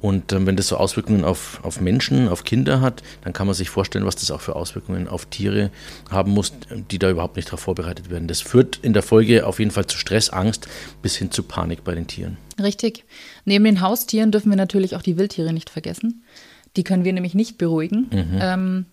Und 0.02 0.32
ähm, 0.32 0.46
wenn 0.46 0.56
das 0.56 0.68
so 0.68 0.76
Auswirkungen 0.76 1.24
auf, 1.24 1.60
auf 1.62 1.80
Menschen, 1.80 2.28
auf 2.28 2.44
Kinder 2.44 2.82
hat, 2.82 3.02
dann 3.24 3.32
kann 3.32 3.46
man 3.46 3.54
sich 3.54 3.70
vorstellen, 3.70 4.04
was 4.04 4.16
das 4.16 4.30
auch 4.30 4.42
für 4.42 4.54
Auswirkungen 4.54 5.08
auf 5.08 5.24
Tiere 5.24 5.70
haben 6.10 6.32
muss, 6.32 6.52
die 6.90 6.98
da 6.98 7.08
überhaupt 7.08 7.36
nicht 7.36 7.48
darauf 7.48 7.60
vorbereitet 7.60 8.10
werden. 8.10 8.28
Das 8.28 8.42
führt 8.42 8.78
in 8.82 8.92
der 8.92 9.02
Folge 9.02 9.46
auf 9.46 9.58
jeden 9.58 9.70
Fall 9.70 9.86
zu 9.86 9.96
Stress, 9.96 10.28
Angst 10.28 10.68
bis 11.00 11.16
hin 11.16 11.30
zu 11.30 11.42
Panik 11.42 11.82
bei 11.84 11.94
den 11.94 12.06
Tieren. 12.06 12.36
Richtig. 12.60 13.04
Neben 13.46 13.64
den 13.64 13.80
Haustieren 13.80 14.30
dürfen 14.30 14.50
wir 14.50 14.56
natürlich 14.56 14.94
auch 14.94 15.02
die 15.02 15.16
Wildtiere 15.16 15.54
nicht 15.54 15.70
vergessen. 15.70 16.22
Die 16.76 16.84
können 16.84 17.04
wir 17.04 17.12
nämlich 17.12 17.34
nicht 17.34 17.58
beruhigen. 17.58 18.08
Mhm. 18.10 18.38
Ähm, 18.40 18.86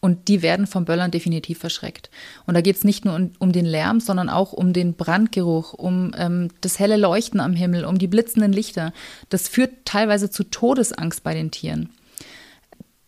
und 0.00 0.28
die 0.28 0.40
werden 0.40 0.66
vom 0.66 0.86
Böllern 0.86 1.10
definitiv 1.10 1.58
verschreckt. 1.58 2.10
Und 2.46 2.54
da 2.54 2.62
geht 2.62 2.76
es 2.76 2.84
nicht 2.84 3.04
nur 3.04 3.14
um, 3.14 3.32
um, 3.38 3.52
den 3.52 3.66
Lärm, 3.66 4.00
sondern 4.00 4.30
auch 4.30 4.52
um 4.52 4.72
den 4.72 4.94
Brandgeruch, 4.94 5.74
um 5.74 6.12
ähm, 6.16 6.48
das 6.62 6.78
helle 6.78 6.96
Leuchten 6.96 7.38
am 7.38 7.52
Himmel, 7.52 7.84
um 7.84 7.98
die 7.98 8.06
blitzenden 8.06 8.52
Lichter. 8.52 8.94
Das 9.28 9.48
führt 9.48 9.84
teilweise 9.84 10.30
zu 10.30 10.44
Todesangst 10.44 11.22
bei 11.22 11.34
den 11.34 11.50
Tieren. 11.50 11.90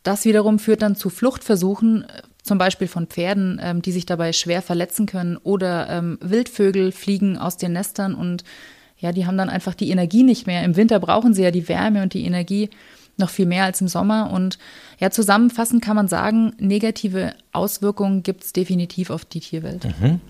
Das 0.03 0.25
wiederum 0.27 0.59
führt 0.59 0.83
dann 0.83 0.95
zu 0.95 1.09
Fluchtversuchen, 1.09 2.03
äh, 2.03 2.23
zum 2.43 2.59
Beispiel 2.59 2.89
von 2.89 3.07
Pferden, 3.07 3.59
ähm, 3.63 3.81
die 3.81 3.93
sich 3.93 4.05
dabei 4.05 4.35
schwer 4.35 4.61
verletzen 4.61 5.07
können, 5.07 5.39
oder 5.39 5.89
ähm, 5.89 6.19
Wildvögel 6.21 6.93
fliegen 6.93 7.39
aus 7.39 7.57
den 7.57 7.73
Nestern 7.73 8.15
und 8.15 8.45
ja, 8.99 9.11
die 9.11 9.27
haben 9.27 9.37
dann 9.37 9.51
einfach 9.51 9.75
die 9.75 9.91
Energie 9.91 10.23
nicht 10.23 10.47
mehr. 10.47 10.63
Im 10.63 10.77
Winter 10.77 11.01
brauchen 11.01 11.35
sie 11.35 11.43
ja 11.43 11.51
die 11.51 11.69
Wärme 11.69 12.03
und 12.03 12.15
die 12.15 12.25
Energie 12.25 12.71
noch 13.17 13.31
viel 13.31 13.47
mehr 13.47 13.65
als 13.65 13.81
im 13.81 13.89
Sommer. 13.89 14.31
Und 14.33 14.59
ja, 14.99 15.11
zusammenfassend 15.11 15.83
kann 15.83 15.97
man 15.97 16.09
sagen, 16.09 16.55
negative 16.59 17.35
Auswirkungen 17.53 18.23
gibt 18.23 18.45
es 18.45 18.53
definitiv 18.53 19.11
auf 19.11 19.25
die 19.25 19.41
Tierwelt. 19.41 19.85
Mhm. 19.85 20.21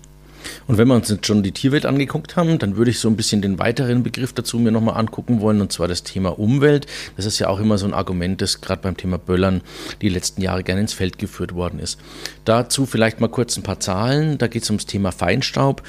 Und 0.67 0.77
wenn 0.77 0.87
wir 0.87 0.95
uns 0.95 1.09
jetzt 1.09 1.25
schon 1.25 1.43
die 1.43 1.51
Tierwelt 1.51 1.85
angeguckt 1.85 2.35
haben, 2.35 2.59
dann 2.59 2.75
würde 2.75 2.91
ich 2.91 2.99
so 2.99 3.07
ein 3.07 3.15
bisschen 3.15 3.41
den 3.41 3.59
weiteren 3.59 4.03
Begriff 4.03 4.33
dazu 4.33 4.59
mir 4.59 4.71
nochmal 4.71 4.97
angucken 4.97 5.41
wollen, 5.41 5.61
und 5.61 5.71
zwar 5.71 5.87
das 5.87 6.03
Thema 6.03 6.37
Umwelt. 6.37 6.87
Das 7.15 7.25
ist 7.25 7.39
ja 7.39 7.47
auch 7.47 7.59
immer 7.59 7.77
so 7.77 7.85
ein 7.85 7.93
Argument, 7.93 8.41
das 8.41 8.61
gerade 8.61 8.81
beim 8.81 8.97
Thema 8.97 9.17
Böllern 9.17 9.61
die 10.01 10.09
letzten 10.09 10.41
Jahre 10.41 10.63
gerne 10.63 10.81
ins 10.81 10.93
Feld 10.93 11.17
geführt 11.17 11.53
worden 11.53 11.79
ist. 11.79 11.99
Dazu 12.45 12.85
vielleicht 12.85 13.19
mal 13.19 13.29
kurz 13.29 13.57
ein 13.57 13.63
paar 13.63 13.79
Zahlen. 13.79 14.37
Da 14.37 14.47
geht 14.47 14.63
es 14.63 14.69
ums 14.69 14.85
Thema 14.85 15.11
Feinstaub. 15.11 15.83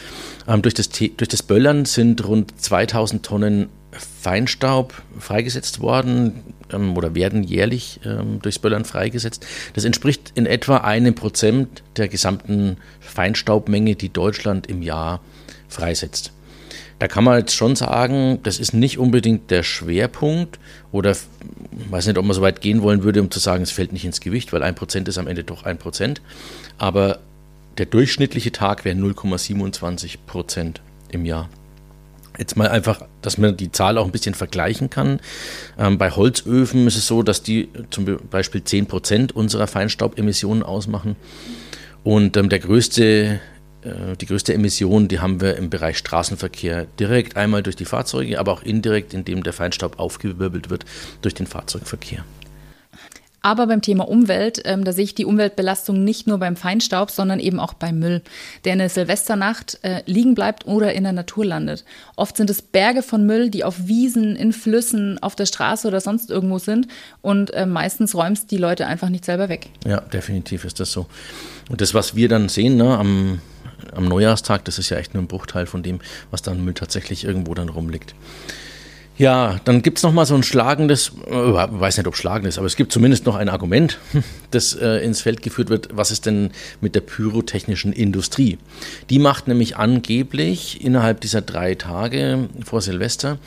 Ähm, 0.47 0.63
durch, 0.63 0.75
das, 0.75 0.89
durch 0.89 1.29
das 1.29 1.43
Böllern 1.43 1.85
sind 1.85 2.27
rund 2.27 2.61
2000 2.61 3.25
Tonnen 3.25 3.69
Feinstaub 3.99 4.95
freigesetzt 5.19 5.81
worden 5.81 6.43
ähm, 6.73 6.97
oder 6.97 7.15
werden 7.15 7.43
jährlich 7.43 8.01
ähm, 8.05 8.41
durchs 8.43 8.59
Böllern 8.59 8.85
freigesetzt. 8.85 9.47
Das 9.75 9.85
entspricht 9.85 10.33
in 10.35 10.47
etwa 10.47 10.79
einem 10.79 11.15
Prozent 11.15 11.83
der 11.97 12.09
gesamten 12.09 12.77
Feinstaubmenge, 13.01 13.95
die 13.95 14.13
Deutschland 14.13 14.67
im 14.67 14.83
Jahr 14.83 15.21
freisetzt. 15.69 16.33
Da 16.99 17.09
kann 17.09 17.25
man 17.25 17.39
jetzt 17.39 17.55
schon 17.55 17.75
sagen, 17.75 18.39
das 18.45 18.59
ist 18.59 18.73
nicht 18.73 18.99
unbedingt 18.99 19.51
der 19.51 19.63
Schwerpunkt 19.63 20.59
oder 20.93 21.11
ich 21.11 21.91
weiß 21.91 22.07
nicht, 22.07 22.19
ob 22.19 22.25
man 22.25 22.35
so 22.35 22.43
weit 22.43 22.61
gehen 22.61 22.83
wollen 22.83 23.03
würde, 23.03 23.21
um 23.21 23.31
zu 23.31 23.41
sagen, 23.41 23.65
es 23.65 23.73
fällt 23.73 23.93
nicht 23.93 24.05
ins 24.05 24.21
Gewicht, 24.21 24.53
weil 24.53 24.63
ein 24.63 24.77
Prozent 24.77 25.09
ist 25.09 25.19
am 25.19 25.27
Ende 25.27 25.43
doch 25.43 25.65
ein 25.65 25.77
Prozent. 25.77 26.23
Aber 26.79 27.19
der 27.79 27.87
durchschnittliche 27.87 28.53
Tag 28.53 28.85
wäre 28.85 28.97
0,27 28.97 30.19
Prozent 30.27 30.81
im 31.11 31.25
Jahr. 31.25 31.49
Jetzt 32.39 32.57
mal 32.57 32.69
einfach, 32.69 33.03
dass 33.23 33.39
man 33.39 33.57
die 33.57 33.71
Zahl 33.71 33.97
auch 33.97 34.05
ein 34.05 34.11
bisschen 34.11 34.35
vergleichen 34.35 34.91
kann. 34.91 35.21
Ähm, 35.79 35.99
bei 35.99 36.11
Holzöfen 36.11 36.87
ist 36.87 36.97
es 36.97 37.07
so, 37.07 37.23
dass 37.23 37.43
die 37.43 37.69
zum 37.91 38.19
Beispiel 38.29 38.65
10 38.65 38.87
Prozent 38.87 39.33
unserer 39.33 39.69
Feinstaubemissionen 39.69 40.65
ausmachen. 40.65 41.15
Und 42.03 42.37
ähm, 42.37 42.49
der 42.49 42.59
größte, 42.59 43.41
äh, 43.83 44.17
die 44.21 44.27
größte 44.27 44.53
Emission, 44.53 45.07
die 45.07 45.21
haben 45.21 45.41
wir 45.41 45.57
im 45.57 45.71
Bereich 45.71 45.97
Straßenverkehr 45.99 46.87
direkt 46.99 47.37
einmal 47.37 47.63
durch 47.63 47.77
die 47.77 47.85
Fahrzeuge, 47.85 48.41
aber 48.41 48.53
auch 48.53 48.63
indirekt, 48.63 49.15
indem 49.15 49.45
der 49.45 49.53
Feinstaub 49.53 50.01
aufgewirbelt 50.01 50.71
wird 50.71 50.85
durch 51.23 51.35
den 51.35 51.47
Fahrzeugverkehr. 51.47 52.25
Aber 53.45 53.67
beim 53.67 53.83
Thema 53.83 54.09
Umwelt, 54.09 54.63
ähm, 54.65 54.85
da 54.85 54.93
sehe 54.93 55.05
ich 55.05 55.15
die 55.15 55.27
Umweltbelastung 55.27 56.03
nicht 56.03 56.27
nur 56.27 56.39
beim 56.39 56.57
Feinstaub, 56.57 57.11
sondern 57.11 57.41
eben 57.41 57.61
auch 57.61 57.75
beim 57.75 57.99
Müll, 57.99 58.23
der 58.65 58.73
in 58.73 58.79
der 58.79 58.89
Silvesternacht 58.89 59.81
äh, 59.83 60.01
liegen 60.07 60.35
bleibt 60.35 60.67
oder 60.67 60.95
in 60.95 61.05
der 61.05 61.13
Natur 61.13 61.45
landet. 61.45 61.85
Oft 62.17 62.39
sind 62.39 62.49
es 62.49 62.63
Berge 62.63 63.03
von 63.03 63.27
Müll, 63.27 63.51
die 63.51 63.63
auf 63.63 63.87
Wiesen, 63.87 64.35
in 64.35 64.55
Flüssen, 64.55 65.23
auf 65.23 65.37
der 65.37 65.45
Straße 65.45 65.87
oder 65.87 66.01
sonst 66.01 66.31
irgendwo 66.31 66.59
sind. 66.59 66.89
Und 67.21 67.53
äh, 67.53 67.67
meistens 67.67 68.15
räumst 68.15 68.51
die 68.51 68.57
Leute 68.57 68.87
einfach 68.87 69.11
nicht 69.11 69.27
selber 69.27 69.51
weg. 69.51 69.69
Ja, 69.85 70.01
definitiv 70.01 70.65
ist 70.65 70.81
das 70.81 70.91
so. 70.91 71.05
Und 71.69 71.83
das, 71.83 71.93
was 71.93 72.17
wir 72.17 72.31
dann 72.31 72.49
sehen 72.49 72.79
ne, 72.79 72.97
am, 72.97 73.43
am 73.95 74.07
Neujahrstag, 74.07 74.65
das 74.65 74.79
ist 74.79 74.89
ja 74.89 74.97
echt 74.97 75.13
nur 75.13 75.23
ein 75.23 75.29
Bruchteil 75.29 75.67
von 75.67 75.83
dem, 75.83 76.01
was 76.31 76.41
dann 76.41 76.65
Müll 76.65 76.73
tatsächlich 76.73 77.25
irgendwo 77.25 77.53
dann 77.53 77.69
rumliegt. 77.69 78.15
Ja, 79.17 79.61
dann 79.65 79.83
gibt 79.83 79.99
es 79.99 80.03
noch 80.03 80.13
mal 80.13 80.27
so 80.27 80.35
ein 80.35 80.43
schlagendes, 80.43 81.13
äh, 81.27 81.31
weiß 81.31 81.99
nicht, 81.99 82.07
ob 82.09 82.17
schlagendes, 82.17 82.59
aber 82.59 82.67
es 82.67 82.75
gibt 82.75 82.91
zumindest 82.91 83.27
noch 83.27 83.37
ein 83.37 83.49
Argument, 83.49 83.99
das 84.51 84.75
äh, 84.75 85.05
ins 85.05 85.21
Feld 85.21 85.41
geführt 85.41 85.69
wird. 85.69 85.91
Was 85.93 86.11
ist 86.11 86.27
denn 86.27 86.51
mit 86.81 86.97
der 86.97 87.01
pyrotechnischen 87.01 87.93
Industrie? 87.93 88.59
Die 89.11 89.21
macht 89.21 89.47
nämlich 89.47 89.77
angeblich 89.77 90.85
innerhalb 90.85 91.21
dieser 91.21 91.43
drei 91.43 91.77
Tage 91.77 92.49
vor 92.65 92.81
Silvester 92.81 93.39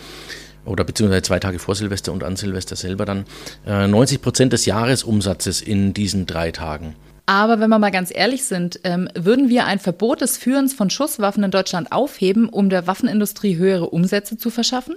oder 0.64 0.86
beziehungsweise 0.86 1.24
zwei 1.24 1.40
Tage 1.40 1.60
vor 1.60 1.76
Silvester 1.76 2.14
und 2.14 2.24
an 2.24 2.38
Silvester 2.38 2.78
selber 2.78 3.04
dann 3.04 3.26
äh, 3.66 3.88
90 3.88 4.22
Prozent 4.22 4.54
des 4.54 4.66
Jahresumsatzes 4.66 5.62
in 5.62 5.94
diesen 5.94 6.26
drei 6.26 6.52
Tagen. 6.52 6.96
Aber 7.26 7.60
wenn 7.60 7.70
wir 7.70 7.78
mal 7.78 7.92
ganz 7.92 8.10
ehrlich 8.16 8.46
sind, 8.46 8.80
ähm, 8.86 9.10
würden 9.14 9.50
wir 9.50 9.66
ein 9.66 9.80
Verbot 9.80 10.22
des 10.22 10.38
Führens 10.38 10.74
von 10.74 10.90
Schusswaffen 10.90 11.44
in 11.44 11.52
Deutschland 11.52 11.92
aufheben, 11.92 12.48
um 12.48 12.70
der 12.70 12.88
Waffenindustrie 12.88 13.58
höhere 13.58 13.90
Umsätze 13.90 14.38
zu 14.38 14.50
verschaffen? 14.50 14.96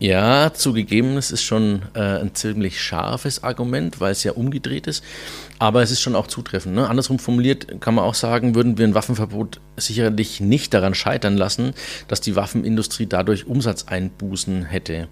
Ja, 0.00 0.52
zugegeben, 0.54 1.16
es 1.16 1.32
ist 1.32 1.42
schon 1.42 1.82
äh, 1.94 2.20
ein 2.20 2.32
ziemlich 2.32 2.80
scharfes 2.80 3.42
Argument, 3.42 4.00
weil 4.00 4.12
es 4.12 4.22
ja 4.22 4.30
umgedreht 4.32 4.86
ist. 4.86 5.02
Aber 5.58 5.82
es 5.82 5.90
ist 5.90 6.00
schon 6.00 6.14
auch 6.14 6.28
zutreffend. 6.28 6.76
Ne? 6.76 6.88
Andersrum 6.88 7.18
formuliert 7.18 7.80
kann 7.80 7.96
man 7.96 8.04
auch 8.04 8.14
sagen, 8.14 8.54
würden 8.54 8.78
wir 8.78 8.86
ein 8.86 8.94
Waffenverbot 8.94 9.60
sicherlich 9.76 10.40
nicht 10.40 10.72
daran 10.72 10.94
scheitern 10.94 11.36
lassen, 11.36 11.74
dass 12.06 12.20
die 12.20 12.36
Waffenindustrie 12.36 13.06
dadurch 13.06 13.48
Umsatzeinbußen 13.48 14.66
hätte. 14.66 15.08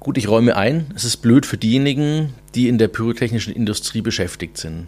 Gut, 0.00 0.18
ich 0.18 0.28
räume 0.28 0.54
ein, 0.54 0.92
es 0.94 1.04
ist 1.04 1.18
blöd 1.18 1.46
für 1.46 1.56
diejenigen, 1.56 2.34
die 2.54 2.68
in 2.68 2.76
der 2.76 2.88
pyrotechnischen 2.88 3.54
Industrie 3.54 4.02
beschäftigt 4.02 4.58
sind. 4.58 4.86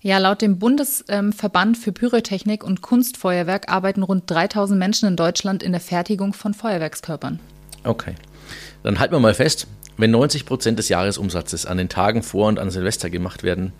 Ja, 0.00 0.18
laut 0.18 0.42
dem 0.42 0.58
Bundesverband 0.58 1.76
für 1.76 1.90
Pyrotechnik 1.90 2.62
und 2.62 2.82
Kunstfeuerwerk 2.82 3.68
arbeiten 3.68 4.04
rund 4.04 4.30
3000 4.30 4.78
Menschen 4.78 5.08
in 5.08 5.16
Deutschland 5.16 5.62
in 5.62 5.72
der 5.72 5.80
Fertigung 5.80 6.34
von 6.34 6.54
Feuerwerkskörpern. 6.54 7.40
Okay. 7.84 8.14
Dann 8.82 8.98
halten 8.98 9.14
wir 9.14 9.20
mal 9.20 9.34
fest, 9.34 9.66
wenn 9.96 10.10
90 10.10 10.46
Prozent 10.46 10.78
des 10.78 10.88
Jahresumsatzes 10.88 11.66
an 11.66 11.78
den 11.78 11.88
Tagen 11.88 12.22
vor 12.22 12.48
und 12.48 12.58
an 12.58 12.70
Silvester 12.70 13.10
gemacht 13.10 13.42
werden, 13.42 13.72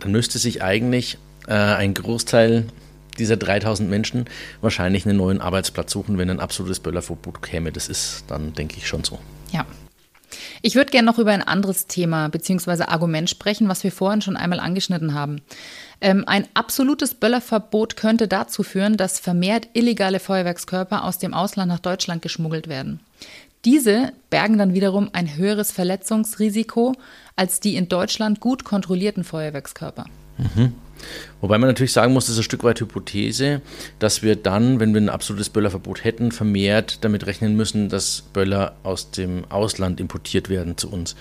dann 0.00 0.12
müsste 0.12 0.38
sich 0.38 0.62
eigentlich 0.62 1.18
äh, 1.46 1.54
ein 1.54 1.94
Großteil 1.94 2.66
dieser 3.18 3.36
3000 3.36 3.88
Menschen 3.88 4.26
wahrscheinlich 4.60 5.06
einen 5.06 5.16
neuen 5.16 5.40
Arbeitsplatz 5.40 5.92
suchen, 5.92 6.18
wenn 6.18 6.30
ein 6.30 6.40
absolutes 6.40 6.80
Böllerverbot 6.80 7.42
käme. 7.42 7.72
Das 7.72 7.88
ist 7.88 8.24
dann, 8.28 8.52
denke 8.54 8.76
ich, 8.76 8.86
schon 8.86 9.04
so. 9.04 9.18
Ja. 9.52 9.66
Ich 10.60 10.74
würde 10.74 10.90
gerne 10.90 11.06
noch 11.06 11.18
über 11.18 11.32
ein 11.32 11.42
anderes 11.42 11.86
Thema 11.86 12.28
bzw. 12.28 12.84
Argument 12.84 13.30
sprechen, 13.30 13.68
was 13.68 13.82
wir 13.82 13.92
vorhin 13.92 14.20
schon 14.20 14.36
einmal 14.36 14.60
angeschnitten 14.60 15.14
haben. 15.14 15.40
Ähm, 16.00 16.24
ein 16.26 16.46
absolutes 16.54 17.14
Böllerverbot 17.14 17.96
könnte 17.96 18.28
dazu 18.28 18.62
führen, 18.62 18.96
dass 18.96 19.18
vermehrt 19.18 19.68
illegale 19.72 20.20
Feuerwerkskörper 20.20 21.04
aus 21.04 21.18
dem 21.18 21.34
Ausland 21.34 21.70
nach 21.70 21.80
Deutschland 21.80 22.22
geschmuggelt 22.22 22.68
werden. 22.68 23.00
Diese 23.64 24.12
bergen 24.30 24.58
dann 24.58 24.74
wiederum 24.74 25.10
ein 25.12 25.36
höheres 25.36 25.72
Verletzungsrisiko 25.72 26.94
als 27.36 27.60
die 27.60 27.76
in 27.76 27.88
Deutschland 27.88 28.40
gut 28.40 28.64
kontrollierten 28.64 29.24
Feuerwerkskörper. 29.24 30.06
Mhm. 30.38 30.72
Wobei 31.40 31.58
man 31.58 31.68
natürlich 31.68 31.92
sagen 31.92 32.12
muss, 32.12 32.26
das 32.26 32.34
ist 32.34 32.40
ein 32.40 32.44
Stück 32.44 32.64
weit 32.64 32.80
Hypothese, 32.80 33.60
dass 33.98 34.22
wir 34.22 34.36
dann, 34.36 34.80
wenn 34.80 34.94
wir 34.94 35.00
ein 35.00 35.08
absolutes 35.08 35.48
Böllerverbot 35.48 36.02
hätten, 36.02 36.32
vermehrt 36.32 37.04
damit 37.04 37.26
rechnen 37.26 37.56
müssen, 37.56 37.88
dass 37.88 38.22
Böller 38.32 38.76
aus 38.82 39.10
dem 39.10 39.44
Ausland 39.48 40.00
importiert 40.00 40.48
werden 40.48 40.76
zu 40.76 40.90
uns. 40.90 41.14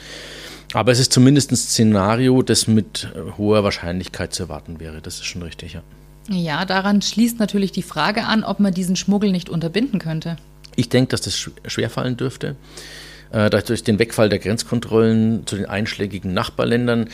Aber 0.74 0.92
es 0.92 1.00
ist 1.00 1.14
zumindest 1.14 1.52
ein 1.52 1.56
Szenario, 1.56 2.42
das 2.42 2.68
mit 2.68 3.10
hoher 3.38 3.64
Wahrscheinlichkeit 3.64 4.34
zu 4.34 4.44
erwarten 4.44 4.80
wäre. 4.80 5.02
Das 5.02 5.16
ist 5.16 5.26
schon 5.26 5.44
richtig, 5.44 5.74
ja. 5.74 5.82
Ja, 6.30 6.66
daran 6.66 7.02
schließt 7.02 7.40
natürlich 7.40 7.72
die 7.72 7.84
Frage 7.84 8.26
an, 8.26 8.44
ob 8.44 8.60
man 8.60 8.74
diesen 8.74 8.98
Schmuggel 8.98 9.32
nicht 9.32 9.50
unterbinden 9.50 10.00
könnte. 10.00 10.36
Ich 10.78 10.88
denke, 10.88 11.10
dass 11.10 11.22
das 11.22 11.38
schwerfallen 11.38 12.16
dürfte. 12.16 12.56
Äh, 13.32 13.50
durch 13.50 13.84
den 13.84 14.00
Wegfall 14.00 14.30
der 14.30 14.40
Grenzkontrollen 14.40 15.46
zu 15.46 15.58
den 15.58 15.66
einschlägigen 15.66 16.34
Nachbarländern 16.34 17.10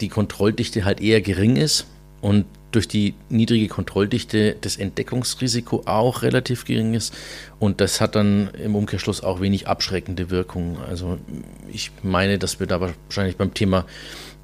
die 0.00 0.08
Kontrolldichte 0.08 0.84
halt 0.84 1.00
eher 1.00 1.20
gering 1.22 1.56
ist 1.56 1.86
und 2.20 2.44
durch 2.72 2.88
die 2.88 3.14
niedrige 3.28 3.68
Kontrolldichte 3.68 4.56
das 4.60 4.76
Entdeckungsrisiko 4.76 5.82
auch 5.84 6.22
relativ 6.22 6.64
gering 6.64 6.94
ist. 6.94 7.14
Und 7.58 7.80
das 7.80 8.00
hat 8.00 8.16
dann 8.16 8.48
im 8.54 8.74
Umkehrschluss 8.74 9.22
auch 9.22 9.40
wenig 9.40 9.68
abschreckende 9.68 10.30
Wirkung. 10.30 10.78
Also 10.88 11.18
ich 11.70 11.92
meine, 12.02 12.38
dass 12.38 12.60
wir 12.60 12.66
da 12.66 12.80
wahrscheinlich 12.80 13.36
beim 13.36 13.54
Thema 13.54 13.84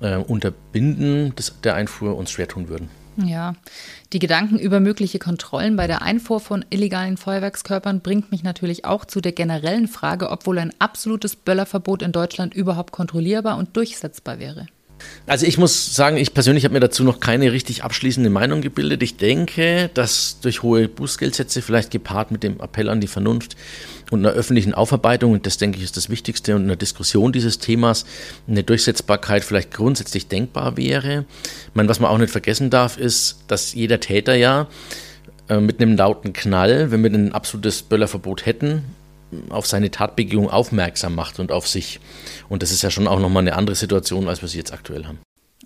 äh, 0.00 0.16
Unterbinden 0.16 1.34
des, 1.36 1.60
der 1.62 1.74
Einfuhr 1.74 2.16
uns 2.16 2.30
schwer 2.30 2.48
tun 2.48 2.68
würden. 2.68 2.88
Ja, 3.16 3.54
die 4.12 4.20
Gedanken 4.20 4.60
über 4.60 4.78
mögliche 4.78 5.18
Kontrollen 5.18 5.74
bei 5.74 5.88
der 5.88 6.02
Einfuhr 6.02 6.38
von 6.38 6.64
illegalen 6.70 7.16
Feuerwerkskörpern 7.16 8.00
bringt 8.00 8.30
mich 8.30 8.44
natürlich 8.44 8.84
auch 8.84 9.04
zu 9.04 9.20
der 9.20 9.32
generellen 9.32 9.88
Frage, 9.88 10.30
ob 10.30 10.46
wohl 10.46 10.58
ein 10.58 10.72
absolutes 10.78 11.34
Böllerverbot 11.34 12.02
in 12.02 12.12
Deutschland 12.12 12.54
überhaupt 12.54 12.92
kontrollierbar 12.92 13.56
und 13.56 13.76
durchsetzbar 13.76 14.38
wäre. 14.38 14.66
Also 15.26 15.46
ich 15.46 15.58
muss 15.58 15.94
sagen, 15.94 16.16
ich 16.16 16.34
persönlich 16.34 16.64
habe 16.64 16.74
mir 16.74 16.80
dazu 16.80 17.04
noch 17.04 17.20
keine 17.20 17.52
richtig 17.52 17.84
abschließende 17.84 18.30
Meinung 18.30 18.60
gebildet. 18.60 19.02
Ich 19.02 19.16
denke, 19.16 19.90
dass 19.94 20.40
durch 20.40 20.62
hohe 20.62 20.88
Bußgeldsätze 20.88 21.62
vielleicht 21.62 21.90
gepaart 21.90 22.30
mit 22.30 22.42
dem 22.42 22.60
Appell 22.60 22.88
an 22.88 23.00
die 23.00 23.06
Vernunft 23.06 23.56
und 24.10 24.24
einer 24.24 24.34
öffentlichen 24.34 24.74
Aufarbeitung, 24.74 25.32
und 25.32 25.46
das 25.46 25.58
denke 25.58 25.78
ich 25.78 25.84
ist 25.84 25.96
das 25.96 26.08
Wichtigste, 26.08 26.56
und 26.56 26.62
einer 26.62 26.76
Diskussion 26.76 27.32
dieses 27.32 27.58
Themas 27.58 28.06
eine 28.46 28.62
Durchsetzbarkeit 28.62 29.44
vielleicht 29.44 29.72
grundsätzlich 29.72 30.28
denkbar 30.28 30.76
wäre. 30.76 31.26
Ich 31.68 31.74
meine, 31.74 31.88
was 31.88 32.00
man 32.00 32.10
auch 32.10 32.18
nicht 32.18 32.30
vergessen 32.30 32.70
darf, 32.70 32.96
ist, 32.96 33.44
dass 33.48 33.74
jeder 33.74 34.00
Täter 34.00 34.34
ja 34.34 34.68
äh, 35.48 35.60
mit 35.60 35.80
einem 35.80 35.96
lauten 35.96 36.32
Knall, 36.32 36.90
wenn 36.90 37.02
wir 37.02 37.10
ein 37.10 37.32
absolutes 37.32 37.82
Böllerverbot 37.82 38.46
hätten, 38.46 38.84
auf 39.50 39.66
seine 39.66 39.90
Tatbegehung 39.90 40.50
aufmerksam 40.50 41.14
macht 41.14 41.38
und 41.38 41.52
auf 41.52 41.68
sich. 41.68 42.00
Und 42.48 42.62
das 42.62 42.72
ist 42.72 42.82
ja 42.82 42.90
schon 42.90 43.08
auch 43.08 43.20
nochmal 43.20 43.42
eine 43.42 43.56
andere 43.56 43.76
Situation, 43.76 44.28
als 44.28 44.42
wir 44.42 44.48
sie 44.48 44.58
jetzt 44.58 44.72
aktuell 44.72 45.06
haben. 45.06 45.18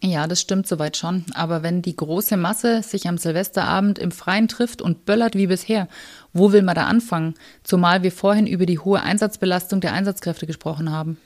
Ja, 0.05 0.27
das 0.27 0.41
stimmt 0.41 0.67
soweit 0.67 0.97
schon. 0.97 1.25
Aber 1.33 1.63
wenn 1.63 1.81
die 1.81 1.95
große 1.95 2.37
Masse 2.37 2.83
sich 2.83 3.07
am 3.07 3.19
Silvesterabend 3.19 4.01
im 4.01 4.11
Freien 4.11 4.49
trifft 4.49 4.83
und 4.83 5.05
böllert 5.05 5.37
wie 5.37 5.47
bisher, 5.47 5.87
wo 6.33 6.51
will 6.51 6.63
man 6.63 6.75
da 6.75 6.87
anfangen? 6.87 7.35
Zumal 7.63 8.03
wir 8.03 8.11
vorhin 8.11 8.49
über 8.49 8.67
die 8.67 8.81
hohe 8.81 9.01
Einsatzbelastung 9.01 9.81
der 9.81 9.93
Einsatzkräfte 9.93 10.47
gesprochen 10.47 10.91
haben. 10.91 11.19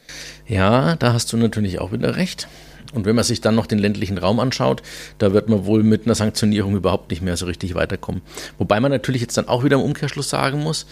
Ja, 0.47 0.97
da 0.97 1.14
hast 1.14 1.33
du 1.33 1.38
natürlich 1.38 1.78
auch 1.78 1.93
wieder 1.93 2.16
recht. 2.16 2.49
Und 2.93 3.07
wenn 3.07 3.16
man 3.16 3.25
sich 3.25 3.40
dann 3.40 3.55
noch 3.55 3.66
den 3.66 3.78
ländlichen 3.78 4.19
Raum 4.19 4.40
anschaut, 4.40 4.83
da 5.19 5.33
wird 5.33 5.49
man 5.49 5.64
wohl 5.64 5.83
mit 5.83 6.05
einer 6.05 6.14
Sanktionierung 6.14 6.76
überhaupt 6.76 7.11
nicht 7.11 7.23
mehr 7.23 7.37
so 7.37 7.47
richtig 7.47 7.75
weiterkommen. 7.75 8.23
Wobei 8.59 8.78
man 8.81 8.93
natürlich 8.93 9.23
jetzt 9.23 9.37
dann 9.37 9.49
auch 9.49 9.64
wieder 9.64 9.76
im 9.76 9.83
Umkehrschluss 9.83 10.28
sagen 10.28 10.62
muss, 10.62 10.87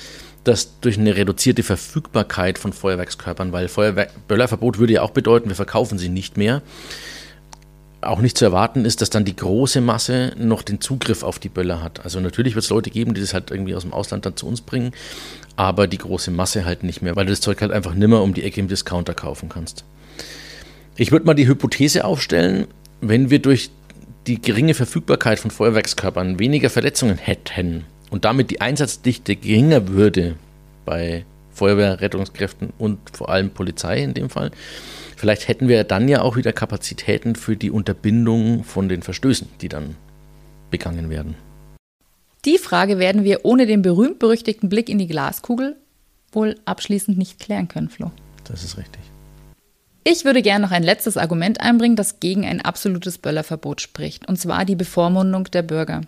dass 0.45 0.81
durch 0.81 0.99
eine 0.99 1.17
reduzierte 1.17 1.63
Verfügbarkeit 1.63 2.59
von 2.59 2.73
Feuerwerkskörpern, 2.73 3.53
weil 3.53 3.69
Feuerwerk 3.69 4.11
Böllerverbot 4.29 4.79
würde 4.79 4.95
ja 4.95 5.03
auch 5.03 5.11
bedeuten, 5.11 5.49
wir 5.49 5.57
verkaufen 5.57 5.99
sie 5.99 6.09
nicht 6.09 6.37
mehr, 6.37 6.63
auch 8.03 8.21
nicht 8.21 8.37
zu 8.37 8.45
erwarten 8.45 8.85
ist, 8.85 9.01
dass 9.01 9.11
dann 9.11 9.25
die 9.25 9.35
große 9.35 9.81
Masse 9.81 10.33
noch 10.37 10.63
den 10.63 10.81
Zugriff 10.81 11.23
auf 11.23 11.39
die 11.39 11.49
Böller 11.49 11.83
hat. 11.83 12.05
Also 12.05 12.21
natürlich 12.21 12.55
wird 12.55 12.65
es 12.65 12.71
Leute 12.71 12.91
geben, 12.91 13.15
die 13.15 13.23
das 13.23 13.33
halt 13.33 13.51
irgendwie 13.51 13.75
aus 13.75 13.83
dem 13.83 13.95
Ausland 13.95 14.27
dann 14.27 14.37
zu 14.37 14.47
uns 14.47 14.61
bringen, 14.61 14.93
aber 15.57 15.87
die 15.87 15.99
große 15.99 16.31
Masse 16.31 16.67
halt 16.67 16.83
nicht 16.83 17.01
mehr, 17.01 17.17
weil 17.17 17.25
du 17.25 17.33
das 17.33 17.41
Zeug 17.41 17.61
halt 17.63 17.73
einfach 17.73 17.95
nimmer 17.95 18.23
um 18.23 18.35
die 18.35 18.43
Ecke 18.43 18.61
im 18.61 18.69
Discounter 18.69 19.15
kaufen 19.15 19.49
kannst. 19.49 19.85
Ich 20.97 21.11
würde 21.11 21.27
mal 21.27 21.35
die 21.35 21.49
Hypothese 21.49 22.05
aufstellen, 22.05 22.67
wenn 23.01 23.31
wir 23.31 23.41
durch 23.41 23.71
die 24.27 24.41
geringe 24.41 24.75
Verfügbarkeit 24.75 25.39
von 25.39 25.51
Feuerwerkskörpern 25.51 26.39
weniger 26.39 26.71
Verletzungen 26.71 27.17
hätten 27.17 27.85
und 28.15 28.25
damit 28.25 28.53
die 28.53 28.61
Einsatzdichte 28.61 29.35
geringer 29.35 29.89
würde 29.89 30.37
bei 30.85 31.25
Feuerwehr, 31.51 32.01
Rettungskräften 32.01 32.73
und 32.79 33.01
vor 33.13 33.29
allem 33.29 33.51
Polizei 33.51 34.05
in 34.05 34.15
dem 34.15 34.31
Fall, 34.31 34.53
vielleicht 35.17 35.49
hätten 35.49 35.67
wir 35.67 35.83
dann 35.83 36.07
ja 36.07 36.23
auch 36.23 36.37
wieder 36.37 36.53
Kapazitäten 36.53 37.35
für 37.35 37.57
die 37.57 37.73
Unterbindung 37.73 38.63
von 38.63 38.89
den 38.89 39.03
Verstößen, 39.03 39.49
die 39.61 39.69
dann 39.69 39.97
begangen 40.71 41.11
werden. 41.11 41.35
Die 42.45 42.59
Frage 42.59 43.01
werden 43.01 43.25
wir 43.25 43.45
ohne 43.45 43.67
den 43.67 43.83
berühmt-berüchtigten 43.83 44.69
Blick 44.69 44.89
in 44.89 44.99
die 44.99 45.09
Glaskugel 45.09 45.75
wohl 46.31 46.55
abschließend 46.67 47.19
nicht 47.19 47.41
klären 47.41 47.67
können, 47.67 47.89
Flo. 47.89 48.13
Das 48.45 48.63
ist 48.63 48.79
richtig. 48.79 49.01
Ich 50.07 50.27
würde 50.27 50.43
gerne 50.43 50.67
noch 50.67 50.71
ein 50.71 50.83
letztes 50.83 51.17
Argument 51.17 51.63
einbringen, 51.63 51.97
das 51.97 52.21
gegen 52.21 52.45
ein 52.45 52.61
absolutes 52.61 53.17
Böllerverbot 53.17 53.81
spricht, 53.81 54.29
und 54.29 54.39
zwar 54.39 54.67
die 54.67 54.77
Bevormundung 54.77 55.45
der 55.45 55.63
Bürger. 55.63 56.03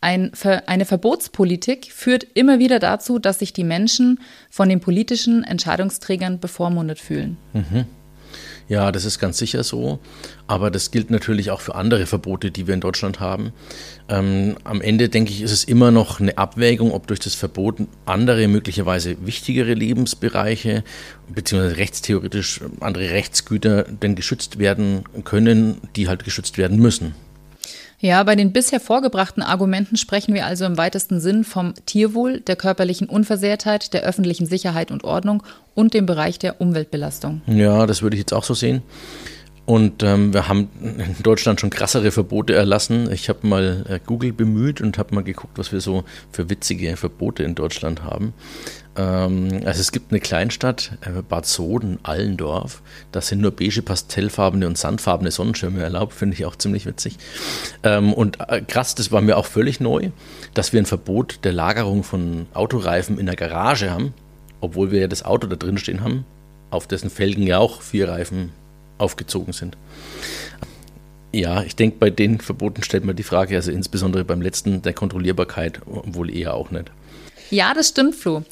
Ein, 0.00 0.32
eine 0.66 0.86
Verbotspolitik 0.86 1.92
führt 1.92 2.26
immer 2.32 2.58
wieder 2.58 2.78
dazu, 2.78 3.18
dass 3.18 3.40
sich 3.40 3.52
die 3.52 3.64
Menschen 3.64 4.18
von 4.48 4.70
den 4.70 4.80
politischen 4.80 5.44
Entscheidungsträgern 5.44 6.40
bevormundet 6.40 6.98
fühlen. 6.98 7.36
Mhm. 7.52 7.84
Ja, 8.68 8.92
das 8.92 9.04
ist 9.04 9.18
ganz 9.18 9.38
sicher 9.38 9.62
so. 9.62 9.98
Aber 10.46 10.70
das 10.70 10.90
gilt 10.90 11.10
natürlich 11.10 11.50
auch 11.50 11.60
für 11.60 11.74
andere 11.74 12.06
Verbote, 12.06 12.50
die 12.50 12.66
wir 12.66 12.74
in 12.74 12.80
Deutschland 12.80 13.20
haben. 13.20 13.52
Ähm, 14.08 14.56
am 14.64 14.80
Ende, 14.80 15.08
denke 15.08 15.32
ich, 15.32 15.42
ist 15.42 15.52
es 15.52 15.64
immer 15.64 15.90
noch 15.90 16.20
eine 16.20 16.38
Abwägung, 16.38 16.92
ob 16.92 17.06
durch 17.06 17.20
das 17.20 17.34
Verbot 17.34 17.76
andere, 18.06 18.48
möglicherweise 18.48 19.16
wichtigere 19.24 19.74
Lebensbereiche 19.74 20.84
beziehungsweise 21.28 21.76
rechtstheoretisch 21.76 22.60
andere 22.80 23.10
Rechtsgüter 23.10 23.84
denn 23.84 24.14
geschützt 24.14 24.58
werden 24.58 25.04
können, 25.24 25.80
die 25.96 26.08
halt 26.08 26.24
geschützt 26.24 26.58
werden 26.58 26.78
müssen. 26.78 27.14
Ja, 28.04 28.22
bei 28.22 28.36
den 28.36 28.52
bisher 28.52 28.80
vorgebrachten 28.80 29.42
Argumenten 29.42 29.96
sprechen 29.96 30.34
wir 30.34 30.44
also 30.44 30.66
im 30.66 30.76
weitesten 30.76 31.20
Sinn 31.20 31.42
vom 31.42 31.72
Tierwohl, 31.86 32.40
der 32.40 32.54
körperlichen 32.54 33.08
Unversehrtheit, 33.08 33.94
der 33.94 34.02
öffentlichen 34.02 34.44
Sicherheit 34.44 34.90
und 34.90 35.04
Ordnung 35.04 35.42
und 35.74 35.94
dem 35.94 36.04
Bereich 36.04 36.38
der 36.38 36.60
Umweltbelastung. 36.60 37.40
Ja, 37.46 37.86
das 37.86 38.02
würde 38.02 38.16
ich 38.16 38.20
jetzt 38.20 38.34
auch 38.34 38.44
so 38.44 38.52
sehen. 38.52 38.82
Und 39.66 40.02
ähm, 40.02 40.34
wir 40.34 40.46
haben 40.46 40.68
in 40.82 41.22
Deutschland 41.22 41.58
schon 41.58 41.70
krassere 41.70 42.10
Verbote 42.10 42.54
erlassen. 42.54 43.10
Ich 43.10 43.30
habe 43.30 43.46
mal 43.46 43.86
äh, 43.88 43.98
Google 44.04 44.32
bemüht 44.32 44.82
und 44.82 44.98
habe 44.98 45.14
mal 45.14 45.24
geguckt, 45.24 45.56
was 45.56 45.72
wir 45.72 45.80
so 45.80 46.04
für 46.32 46.50
witzige 46.50 46.96
Verbote 46.98 47.44
in 47.44 47.54
Deutschland 47.54 48.02
haben. 48.02 48.34
Ähm, 48.94 49.62
also 49.64 49.80
es 49.80 49.90
gibt 49.90 50.12
eine 50.12 50.20
Kleinstadt, 50.20 50.98
äh, 51.00 51.22
Bad 51.22 51.46
Soden, 51.46 51.98
Allendorf. 52.02 52.82
Da 53.10 53.22
sind 53.22 53.40
nur 53.40 53.52
beige, 53.52 53.80
pastellfarbene 53.80 54.66
und 54.66 54.76
sandfarbene 54.76 55.30
Sonnenschirme 55.30 55.82
erlaubt. 55.82 56.12
Finde 56.12 56.34
ich 56.34 56.44
auch 56.44 56.56
ziemlich 56.56 56.84
witzig. 56.84 57.16
Ähm, 57.82 58.12
und 58.12 58.38
äh, 58.46 58.60
krass, 58.60 58.94
das 58.94 59.12
war 59.12 59.22
mir 59.22 59.38
auch 59.38 59.46
völlig 59.46 59.80
neu, 59.80 60.10
dass 60.52 60.74
wir 60.74 60.82
ein 60.82 60.86
Verbot 60.86 61.40
der 61.42 61.54
Lagerung 61.54 62.02
von 62.02 62.46
Autoreifen 62.52 63.18
in 63.18 63.24
der 63.24 63.36
Garage 63.36 63.90
haben, 63.90 64.12
obwohl 64.60 64.90
wir 64.90 65.00
ja 65.00 65.08
das 65.08 65.24
Auto 65.24 65.46
da 65.46 65.56
drin 65.56 65.78
stehen 65.78 66.02
haben, 66.02 66.26
auf 66.68 66.86
dessen 66.86 67.08
Felgen 67.08 67.46
ja 67.46 67.58
auch 67.58 67.80
vier 67.80 68.10
Reifen 68.10 68.50
aufgezogen 68.98 69.52
sind. 69.52 69.76
Ja, 71.32 71.62
ich 71.62 71.74
denke, 71.74 71.96
bei 71.98 72.10
den 72.10 72.40
Verboten 72.40 72.82
stellt 72.84 73.04
man 73.04 73.16
die 73.16 73.24
Frage, 73.24 73.56
also 73.56 73.72
insbesondere 73.72 74.24
beim 74.24 74.40
letzten, 74.40 74.82
der 74.82 74.92
Kontrollierbarkeit, 74.92 75.80
wohl 75.84 76.34
eher 76.34 76.54
auch 76.54 76.70
nicht. 76.70 76.92
Ja, 77.50 77.74
das 77.74 77.88
stimmt, 77.88 78.14
Flo. 78.14 78.44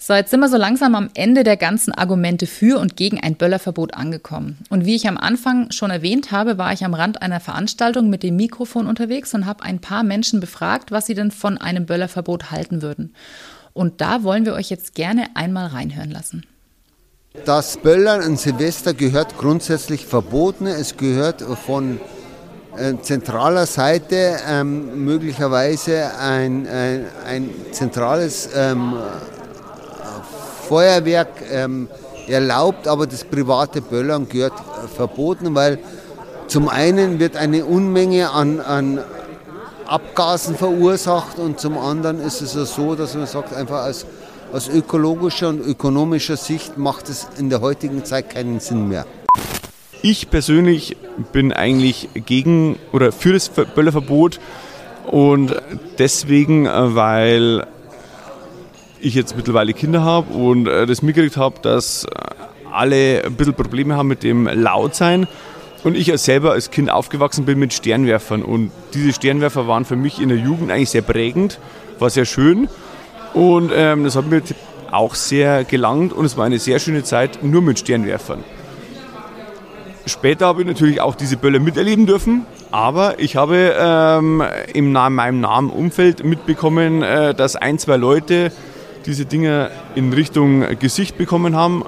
So, 0.00 0.14
jetzt 0.14 0.30
sind 0.30 0.38
wir 0.40 0.48
so 0.48 0.56
langsam 0.56 0.94
am 0.94 1.10
Ende 1.14 1.42
der 1.42 1.56
ganzen 1.56 1.92
Argumente 1.92 2.46
für 2.46 2.78
und 2.78 2.96
gegen 2.96 3.18
ein 3.18 3.34
Böllerverbot 3.34 3.94
angekommen. 3.94 4.58
Und 4.68 4.84
wie 4.84 4.94
ich 4.94 5.08
am 5.08 5.16
Anfang 5.16 5.72
schon 5.72 5.90
erwähnt 5.90 6.30
habe, 6.30 6.56
war 6.56 6.72
ich 6.72 6.84
am 6.84 6.94
Rand 6.94 7.20
einer 7.20 7.40
Veranstaltung 7.40 8.08
mit 8.08 8.22
dem 8.22 8.36
Mikrofon 8.36 8.86
unterwegs 8.86 9.34
und 9.34 9.44
habe 9.44 9.64
ein 9.64 9.80
paar 9.80 10.04
Menschen 10.04 10.38
befragt, 10.38 10.92
was 10.92 11.06
sie 11.06 11.14
denn 11.14 11.32
von 11.32 11.58
einem 11.58 11.86
Böllerverbot 11.86 12.52
halten 12.52 12.80
würden. 12.80 13.12
Und 13.72 14.00
da 14.00 14.22
wollen 14.22 14.44
wir 14.44 14.54
euch 14.54 14.70
jetzt 14.70 14.94
gerne 14.94 15.34
einmal 15.34 15.66
reinhören 15.66 16.10
lassen. 16.10 16.44
Das 17.44 17.76
Böllern 17.76 18.20
an 18.22 18.36
Silvester 18.36 18.94
gehört 18.94 19.38
grundsätzlich 19.38 20.06
verboten. 20.06 20.66
Es 20.66 20.96
gehört 20.96 21.42
von 21.66 22.00
äh, 22.76 22.94
zentraler 23.02 23.66
Seite 23.66 24.36
ähm, 24.48 25.04
möglicherweise 25.04 26.10
ein, 26.18 26.66
ein, 26.66 27.06
ein 27.26 27.50
zentrales 27.72 28.50
ähm, 28.54 28.94
Feuerwerk 30.68 31.28
ähm, 31.50 31.88
erlaubt, 32.28 32.86
aber 32.86 33.06
das 33.06 33.24
private 33.24 33.80
Böllern 33.80 34.28
gehört 34.28 34.52
äh, 34.52 34.88
verboten, 34.88 35.54
weil 35.54 35.78
zum 36.46 36.68
einen 36.68 37.18
wird 37.18 37.36
eine 37.36 37.64
Unmenge 37.64 38.30
an, 38.30 38.60
an 38.60 39.00
Abgasen 39.86 40.56
verursacht 40.56 41.38
und 41.38 41.58
zum 41.58 41.78
anderen 41.78 42.20
ist 42.20 42.42
es 42.42 42.52
so, 42.74 42.94
dass 42.94 43.14
man 43.14 43.26
sagt, 43.26 43.54
einfach 43.54 43.82
als 43.84 44.06
aus 44.52 44.68
ökologischer 44.68 45.48
und 45.48 45.60
ökonomischer 45.60 46.36
Sicht 46.36 46.78
macht 46.78 47.08
es 47.08 47.26
in 47.38 47.50
der 47.50 47.60
heutigen 47.60 48.04
Zeit 48.04 48.30
keinen 48.30 48.60
Sinn 48.60 48.88
mehr. 48.88 49.06
Ich 50.02 50.30
persönlich 50.30 50.96
bin 51.32 51.52
eigentlich 51.52 52.08
gegen 52.14 52.76
oder 52.92 53.12
für 53.12 53.32
das 53.32 53.48
Böllerverbot 53.48 54.38
und 55.06 55.54
deswegen, 55.98 56.66
äh, 56.66 56.94
weil 56.94 57.66
ich 59.00 59.14
jetzt 59.14 59.36
mittlerweile 59.36 59.72
Kinder 59.72 60.02
habe 60.02 60.32
und 60.34 60.66
äh, 60.66 60.86
das 60.86 61.02
mitgekriegt 61.02 61.36
habe, 61.36 61.60
dass 61.62 62.04
äh, 62.04 62.08
alle 62.72 63.24
ein 63.24 63.34
bisschen 63.34 63.54
Probleme 63.54 63.96
haben 63.96 64.08
mit 64.08 64.22
dem 64.22 64.46
Lautsein. 64.46 65.26
Und 65.84 65.96
ich 65.96 66.12
selber 66.20 66.52
als 66.52 66.70
Kind 66.70 66.90
aufgewachsen 66.90 67.44
bin 67.44 67.58
mit 67.58 67.72
Sternwerfern. 67.72 68.42
Und 68.42 68.72
diese 68.94 69.12
Sternwerfer 69.12 69.68
waren 69.68 69.84
für 69.84 69.94
mich 69.96 70.20
in 70.20 70.28
der 70.28 70.38
Jugend 70.38 70.72
eigentlich 70.72 70.90
sehr 70.90 71.02
prägend, 71.02 71.60
war 72.00 72.10
sehr 72.10 72.24
schön. 72.24 72.68
Und 73.34 73.70
ähm, 73.74 74.04
das 74.04 74.16
hat 74.16 74.28
mir 74.28 74.42
auch 74.90 75.14
sehr 75.14 75.64
gelangt 75.64 76.12
und 76.12 76.24
es 76.24 76.36
war 76.36 76.46
eine 76.46 76.58
sehr 76.58 76.78
schöne 76.78 77.04
Zeit 77.04 77.42
nur 77.42 77.62
mit 77.62 77.78
Sternwerfern. 77.78 78.42
Später 80.06 80.46
habe 80.46 80.62
ich 80.62 80.66
natürlich 80.66 81.00
auch 81.00 81.14
diese 81.14 81.36
Böller 81.36 81.58
miterleben 81.58 82.06
dürfen, 82.06 82.46
aber 82.70 83.18
ich 83.20 83.36
habe 83.36 83.74
ähm, 83.78 84.42
in 84.72 84.92
meinem 84.92 85.40
nahen 85.40 85.68
Umfeld 85.68 86.24
mitbekommen, 86.24 87.02
äh, 87.02 87.34
dass 87.34 87.56
ein, 87.56 87.78
zwei 87.78 87.96
Leute 87.96 88.50
diese 89.04 89.26
Dinge 89.26 89.70
in 89.94 90.12
Richtung 90.12 90.64
Gesicht 90.78 91.18
bekommen 91.18 91.54
haben, 91.54 91.84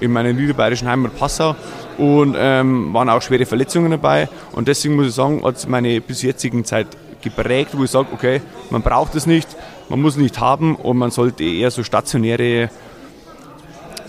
in 0.00 0.12
meiner 0.12 0.32
niederbayerischen 0.32 0.88
Heimat 0.88 1.16
Passau 1.16 1.54
und 1.98 2.34
ähm, 2.38 2.92
waren 2.94 3.08
auch 3.08 3.22
schwere 3.22 3.46
Verletzungen 3.46 3.90
dabei. 3.90 4.28
Und 4.52 4.68
deswegen 4.68 4.96
muss 4.96 5.06
ich 5.08 5.14
sagen, 5.14 5.44
hat 5.44 5.56
es 5.56 5.68
meine 5.68 6.00
bis 6.00 6.22
jetzigen 6.22 6.64
Zeit 6.64 6.86
geprägt, 7.20 7.70
wo 7.74 7.84
ich 7.84 7.90
sage, 7.90 8.08
okay, 8.12 8.40
man 8.70 8.82
braucht 8.82 9.14
es 9.14 9.26
nicht, 9.26 9.48
man 9.90 10.00
muss 10.00 10.16
nicht 10.16 10.38
haben 10.38 10.76
und 10.76 10.96
man 10.96 11.10
sollte 11.10 11.42
eher 11.42 11.70
so 11.70 11.82
stationäre 11.82 12.70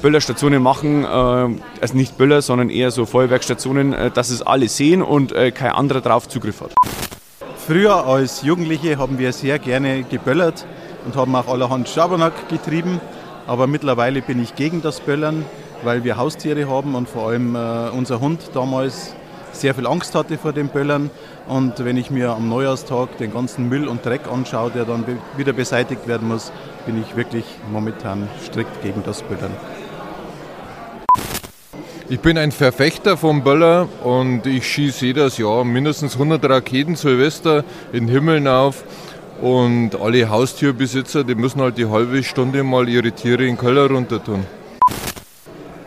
Böllerstationen 0.01 0.61
machen, 0.61 1.03
äh, 1.03 1.07
also 1.07 1.95
nicht 1.95 2.17
Böller, 2.17 2.41
sondern 2.41 2.69
eher 2.69 2.91
so 2.91 3.05
Feuerwerkstationen, 3.05 3.93
äh, 3.93 4.11
dass 4.11 4.29
es 4.29 4.41
alle 4.43 4.69
sehen 4.69 5.01
und 5.01 5.31
äh, 5.31 5.51
kein 5.51 5.71
anderer 5.71 6.01
darauf 6.01 6.29
Zugriff 6.29 6.61
hat. 6.61 6.73
Früher 7.67 8.05
als 8.05 8.43
Jugendliche 8.43 8.97
haben 8.97 9.17
wir 9.17 9.33
sehr 9.33 9.57
gerne 9.57 10.03
geböllert 10.03 10.65
und 11.05 11.15
haben 11.15 11.35
auch 11.35 11.47
allerhand 11.47 11.89
Schabernack 11.89 12.47
getrieben, 12.47 13.01
aber 13.47 13.65
mittlerweile 13.65 14.21
bin 14.21 14.41
ich 14.41 14.55
gegen 14.55 14.83
das 14.83 14.99
Böllern, 14.99 15.45
weil 15.83 16.03
wir 16.03 16.15
Haustiere 16.17 16.69
haben 16.69 16.93
und 16.93 17.09
vor 17.09 17.29
allem 17.29 17.55
unser 17.97 18.19
Hund 18.19 18.51
damals 18.53 19.15
sehr 19.51 19.73
viel 19.73 19.87
Angst 19.87 20.13
hatte 20.13 20.37
vor 20.37 20.53
dem 20.53 20.67
Böllern. 20.67 21.09
Und 21.47 21.83
wenn 21.83 21.97
ich 21.97 22.11
mir 22.11 22.31
am 22.31 22.49
Neujahrstag 22.49 23.17
den 23.17 23.33
ganzen 23.33 23.67
Müll 23.67 23.87
und 23.87 24.05
Dreck 24.05 24.21
anschaue, 24.31 24.71
der 24.71 24.85
dann 24.85 25.03
wieder 25.37 25.53
beseitigt 25.53 26.07
werden 26.07 26.27
muss, 26.27 26.51
bin 26.85 27.01
ich 27.01 27.15
wirklich 27.15 27.45
momentan 27.71 28.27
strikt 28.45 28.81
gegen 28.81 29.03
das 29.03 29.21
Böllern. 29.21 29.51
Ich 32.09 32.19
bin 32.19 32.37
ein 32.37 32.51
Verfechter 32.51 33.15
vom 33.15 33.43
Böller 33.43 33.87
und 34.03 34.45
ich 34.45 34.67
schieße 34.67 35.05
jedes 35.05 35.37
Jahr 35.37 35.63
mindestens 35.63 36.15
100 36.15 36.43
Raketen 36.43 36.95
Silvester 36.95 37.63
in 37.93 38.07
den 38.07 38.09
Himmel 38.09 38.47
auf. 38.47 38.83
Und 39.41 39.99
alle 39.99 40.29
Haustierbesitzer, 40.29 41.23
die 41.23 41.35
müssen 41.35 41.61
halt 41.61 41.77
die 41.77 41.87
halbe 41.87 42.21
Stunde 42.21 42.63
mal 42.63 42.87
ihre 42.87 43.11
Tiere 43.11 43.43
in 43.43 43.55
den 43.55 43.57
Keller 43.57 43.89
runter 43.89 44.23
tun. 44.23 44.45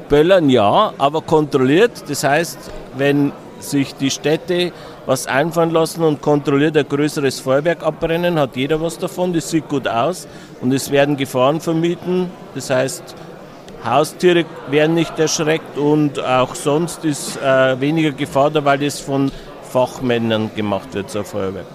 Böllern 0.09 0.49
ja, 0.49 0.93
aber 0.99 1.21
kontrolliert. 1.21 2.05
Das 2.09 2.25
heißt, 2.25 2.59
wenn 2.97 3.33
sich 3.65 3.95
die 3.95 4.11
Städte 4.11 4.73
was 5.07 5.27
einfallen 5.27 5.71
lassen 5.71 6.03
und 6.05 6.23
kontrolliert 6.23 6.77
ein 6.77 6.89
größeres 6.89 7.41
Feuerwerk 7.41 7.83
abbrennen, 7.83 8.39
hat 8.39 8.57
jeder 8.57 8.81
was 8.81 8.99
davon, 8.99 9.33
das 9.33 9.51
sieht 9.51 9.69
gut 9.69 9.89
aus 9.89 10.27
und 10.61 10.73
es 10.73 10.91
werden 10.91 11.17
Gefahren 11.17 11.61
vermieden, 11.61 12.31
das 12.55 12.71
heißt 12.71 13.15
Haustiere 13.85 14.47
werden 14.71 14.95
nicht 14.95 15.19
erschreckt 15.19 15.77
und 15.77 16.19
auch 16.19 16.55
sonst 16.55 17.05
ist 17.05 17.37
äh, 17.37 17.79
weniger 17.81 18.13
Gefahr 18.13 18.51
da, 18.51 18.65
weil 18.65 18.79
das 18.79 18.99
von 18.99 19.31
Fachmännern 19.71 20.51
gemacht 20.57 20.95
wird, 20.95 21.11
so 21.11 21.19
ein 21.19 21.25
Feuerwerk. 21.27 21.67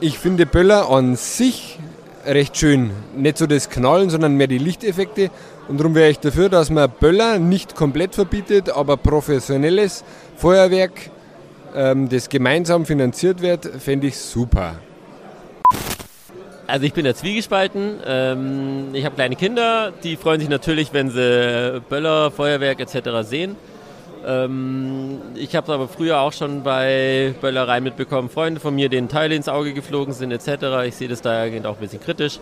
Ich 0.00 0.18
finde 0.18 0.44
Böller 0.44 0.90
an 0.90 1.14
sich 1.14 1.78
recht 2.26 2.56
schön. 2.56 2.90
Nicht 3.16 3.38
so 3.38 3.46
das 3.46 3.70
Knallen, 3.70 4.10
sondern 4.10 4.34
mehr 4.34 4.46
die 4.46 4.58
Lichteffekte. 4.58 5.30
Und 5.68 5.78
darum 5.80 5.94
wäre 5.94 6.10
ich 6.10 6.20
dafür, 6.20 6.48
dass 6.48 6.70
man 6.70 6.88
Böller 6.90 7.38
nicht 7.38 7.74
komplett 7.74 8.14
verbietet, 8.14 8.70
aber 8.70 8.96
professionelles 8.96 10.04
Feuerwerk, 10.36 11.10
ähm, 11.74 12.08
das 12.08 12.28
gemeinsam 12.28 12.86
finanziert 12.86 13.42
wird, 13.42 13.64
fände 13.64 14.06
ich 14.06 14.16
super. 14.16 14.76
Also 16.68 16.86
ich 16.86 16.92
bin 16.92 17.04
da 17.04 17.14
zwiegespalten. 17.14 18.00
Ähm, 18.06 18.88
ich 18.92 19.04
habe 19.04 19.14
kleine 19.16 19.36
Kinder, 19.36 19.92
die 20.02 20.16
freuen 20.16 20.40
sich 20.40 20.48
natürlich, 20.48 20.92
wenn 20.92 21.10
sie 21.10 21.82
Böller, 21.88 22.30
Feuerwerk 22.30 22.80
etc. 22.80 23.10
sehen. 23.22 23.56
Ähm, 24.24 25.20
ich 25.34 25.54
habe 25.54 25.64
es 25.64 25.70
aber 25.70 25.88
früher 25.88 26.20
auch 26.20 26.32
schon 26.32 26.62
bei 26.62 27.34
Böllereien 27.40 27.84
mitbekommen, 27.84 28.30
Freunde 28.30 28.60
von 28.60 28.74
mir, 28.74 28.88
denen 28.88 29.08
Teile 29.08 29.34
ins 29.34 29.48
Auge 29.48 29.74
geflogen 29.74 30.14
sind 30.14 30.32
etc. 30.32 30.86
Ich 30.86 30.96
sehe 30.96 31.08
das 31.08 31.22
dahergehend 31.22 31.66
auch 31.66 31.74
ein 31.74 31.80
bisschen 31.80 32.00
kritisch. 32.00 32.40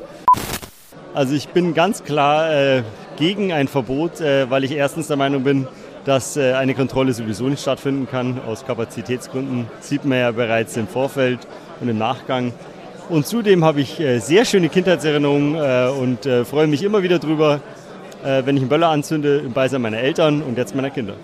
Also 1.12 1.34
ich 1.34 1.48
bin 1.48 1.74
ganz 1.74 2.02
klar 2.02 2.50
äh, 2.52 2.82
gegen 3.16 3.52
ein 3.52 3.68
Verbot, 3.68 4.20
äh, 4.20 4.48
weil 4.50 4.64
ich 4.64 4.72
erstens 4.72 5.06
der 5.08 5.16
Meinung 5.16 5.42
bin, 5.42 5.66
dass 6.04 6.36
äh, 6.36 6.52
eine 6.52 6.74
Kontrolle 6.74 7.12
sowieso 7.12 7.48
nicht 7.48 7.62
stattfinden 7.62 8.08
kann. 8.10 8.40
Aus 8.46 8.66
Kapazitätsgründen 8.66 9.66
sieht 9.80 10.04
man 10.04 10.18
ja 10.18 10.30
bereits 10.30 10.76
im 10.76 10.88
Vorfeld 10.88 11.40
und 11.80 11.88
im 11.88 11.98
Nachgang. 11.98 12.52
Und 13.08 13.26
zudem 13.26 13.64
habe 13.64 13.80
ich 13.80 14.00
äh, 14.00 14.18
sehr 14.18 14.44
schöne 14.44 14.68
Kindheitserinnerungen 14.68 15.56
und 15.98 16.26
freue 16.46 16.66
mich 16.66 16.82
immer 16.82 17.02
wieder 17.02 17.18
drüber, 17.18 17.60
wenn 18.22 18.56
ich 18.56 18.62
einen 18.62 18.70
Böller 18.70 18.88
anzünde 18.88 19.38
im 19.38 19.52
Beisein 19.52 19.82
meiner 19.82 19.98
Eltern 19.98 20.40
und 20.42 20.56
jetzt 20.56 20.74
meiner 20.74 20.88
Kinder. 20.88 21.14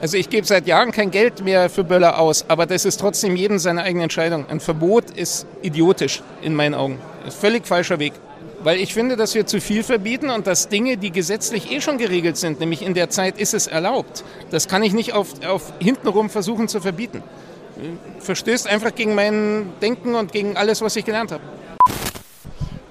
Also 0.00 0.16
ich 0.16 0.28
gebe 0.28 0.46
seit 0.46 0.66
Jahren 0.66 0.92
kein 0.92 1.10
Geld 1.10 1.42
mehr 1.42 1.68
für 1.68 1.84
Böller 1.84 2.18
aus, 2.18 2.44
aber 2.48 2.66
das 2.66 2.84
ist 2.84 2.98
trotzdem 2.98 3.36
jedem 3.36 3.58
seine 3.58 3.82
eigene 3.82 4.04
Entscheidung. 4.04 4.46
Ein 4.48 4.60
Verbot 4.60 5.10
ist 5.10 5.46
idiotisch 5.62 6.22
in 6.42 6.54
meinen 6.54 6.74
Augen. 6.74 6.98
Ist 7.26 7.38
völlig 7.38 7.66
falscher 7.66 7.98
Weg. 7.98 8.12
Weil 8.66 8.80
ich 8.80 8.94
finde, 8.94 9.14
dass 9.14 9.36
wir 9.36 9.46
zu 9.46 9.60
viel 9.60 9.84
verbieten 9.84 10.28
und 10.28 10.48
dass 10.48 10.68
Dinge, 10.68 10.96
die 10.96 11.12
gesetzlich 11.12 11.70
eh 11.70 11.80
schon 11.80 11.98
geregelt 11.98 12.36
sind, 12.36 12.58
nämlich 12.58 12.82
in 12.82 12.94
der 12.94 13.10
Zeit 13.10 13.38
ist 13.38 13.54
es 13.54 13.68
erlaubt, 13.68 14.24
das 14.50 14.66
kann 14.66 14.82
ich 14.82 14.92
nicht 14.92 15.12
auf, 15.12 15.28
auf 15.46 15.72
hintenrum 15.78 16.30
versuchen 16.30 16.66
zu 16.66 16.80
verbieten 16.80 17.22
verstößt 18.18 18.68
einfach 18.68 18.94
gegen 18.94 19.14
mein 19.14 19.72
Denken 19.82 20.14
und 20.14 20.32
gegen 20.32 20.56
alles, 20.56 20.80
was 20.82 20.96
ich 20.96 21.04
gelernt 21.04 21.32
habe. 21.32 21.42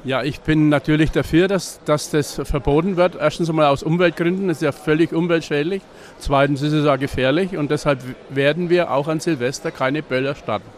Ja, 0.04 0.22
ich 0.22 0.42
bin 0.42 0.70
natürlich 0.70 1.12
dafür, 1.12 1.48
dass, 1.48 1.80
dass 1.84 2.12
das 2.12 2.40
verboten 2.44 2.96
wird. 2.96 3.16
Erstens 3.20 3.50
einmal 3.50 3.66
aus 3.66 3.82
Umweltgründen, 3.82 4.48
das 4.48 4.58
ist 4.58 4.62
ja 4.62 4.72
völlig 4.72 5.12
umweltschädlich. 5.12 5.82
Zweitens 6.20 6.62
ist 6.62 6.74
es 6.74 6.86
auch 6.86 7.00
gefährlich 7.00 7.58
und 7.58 7.72
deshalb 7.72 8.00
werden 8.30 8.70
wir 8.70 8.92
auch 8.92 9.08
an 9.08 9.20
Silvester 9.20 9.72
keine 9.72 10.04
Böller 10.04 10.36
starten. 10.36 10.70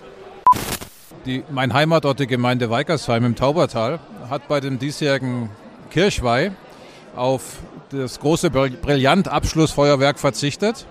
Die, 1.26 1.44
mein 1.52 1.74
Heimatort, 1.74 2.22
die 2.22 2.28
Gemeinde 2.28 2.70
Weikersheim 2.70 3.26
im 3.26 3.36
Taubertal, 3.36 4.00
hat 4.30 4.48
bei 4.48 4.60
dem 4.60 4.80
diesjährigen 4.80 5.50
Kirchweih 5.90 6.52
auf 7.16 7.58
das 7.90 8.20
große 8.20 8.50
Brillant-Abschlussfeuerwerk 8.50 10.20
verzichtet 10.20 10.86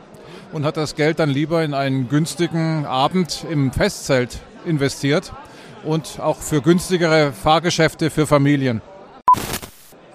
und 0.53 0.65
hat 0.65 0.77
das 0.77 0.95
Geld 0.95 1.19
dann 1.19 1.31
lieber 1.31 1.63
in 1.63 1.75
einen 1.75 2.09
günstigen 2.09 2.87
Abend 2.87 3.45
im 3.51 3.73
Festzelt 3.73 4.39
investiert 4.65 5.33
und 5.85 6.19
auch 6.21 6.39
für 6.39 6.63
günstigere 6.63 7.33
Fahrgeschäfte 7.33 8.11
für 8.11 8.27
Familien. 8.27 8.81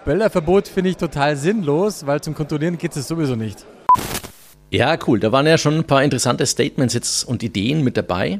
Böllerverbot 0.03 0.67
finde 0.67 0.89
ich 0.89 0.97
total 0.97 1.37
sinnlos, 1.37 2.05
weil 2.07 2.21
zum 2.21 2.33
Kontrollieren 2.33 2.77
geht 2.77 2.95
es 2.95 3.07
sowieso 3.07 3.35
nicht. 3.35 3.65
Ja, 4.71 4.97
cool. 5.05 5.19
Da 5.19 5.31
waren 5.31 5.45
ja 5.45 5.57
schon 5.57 5.75
ein 5.75 5.83
paar 5.83 6.03
interessante 6.03 6.45
Statements 6.45 6.93
jetzt 6.93 7.23
und 7.25 7.43
Ideen 7.43 7.83
mit 7.83 7.97
dabei. 7.97 8.39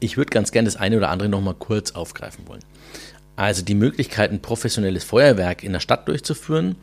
Ich 0.00 0.16
würde 0.16 0.30
ganz 0.30 0.52
gerne 0.52 0.66
das 0.66 0.76
eine 0.76 0.96
oder 0.96 1.08
andere 1.08 1.28
nochmal 1.28 1.54
kurz 1.54 1.92
aufgreifen 1.92 2.46
wollen. 2.46 2.62
Also 3.38 3.62
die 3.62 3.76
Möglichkeit, 3.76 4.32
ein 4.32 4.42
professionelles 4.42 5.04
Feuerwerk 5.04 5.62
in 5.62 5.72
der 5.72 5.78
Stadt 5.78 6.08
durchzuführen 6.08 6.74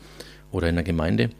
oder 0.54 0.70
in 0.70 0.76
der 0.76 0.86
Gemeinde 0.86 1.32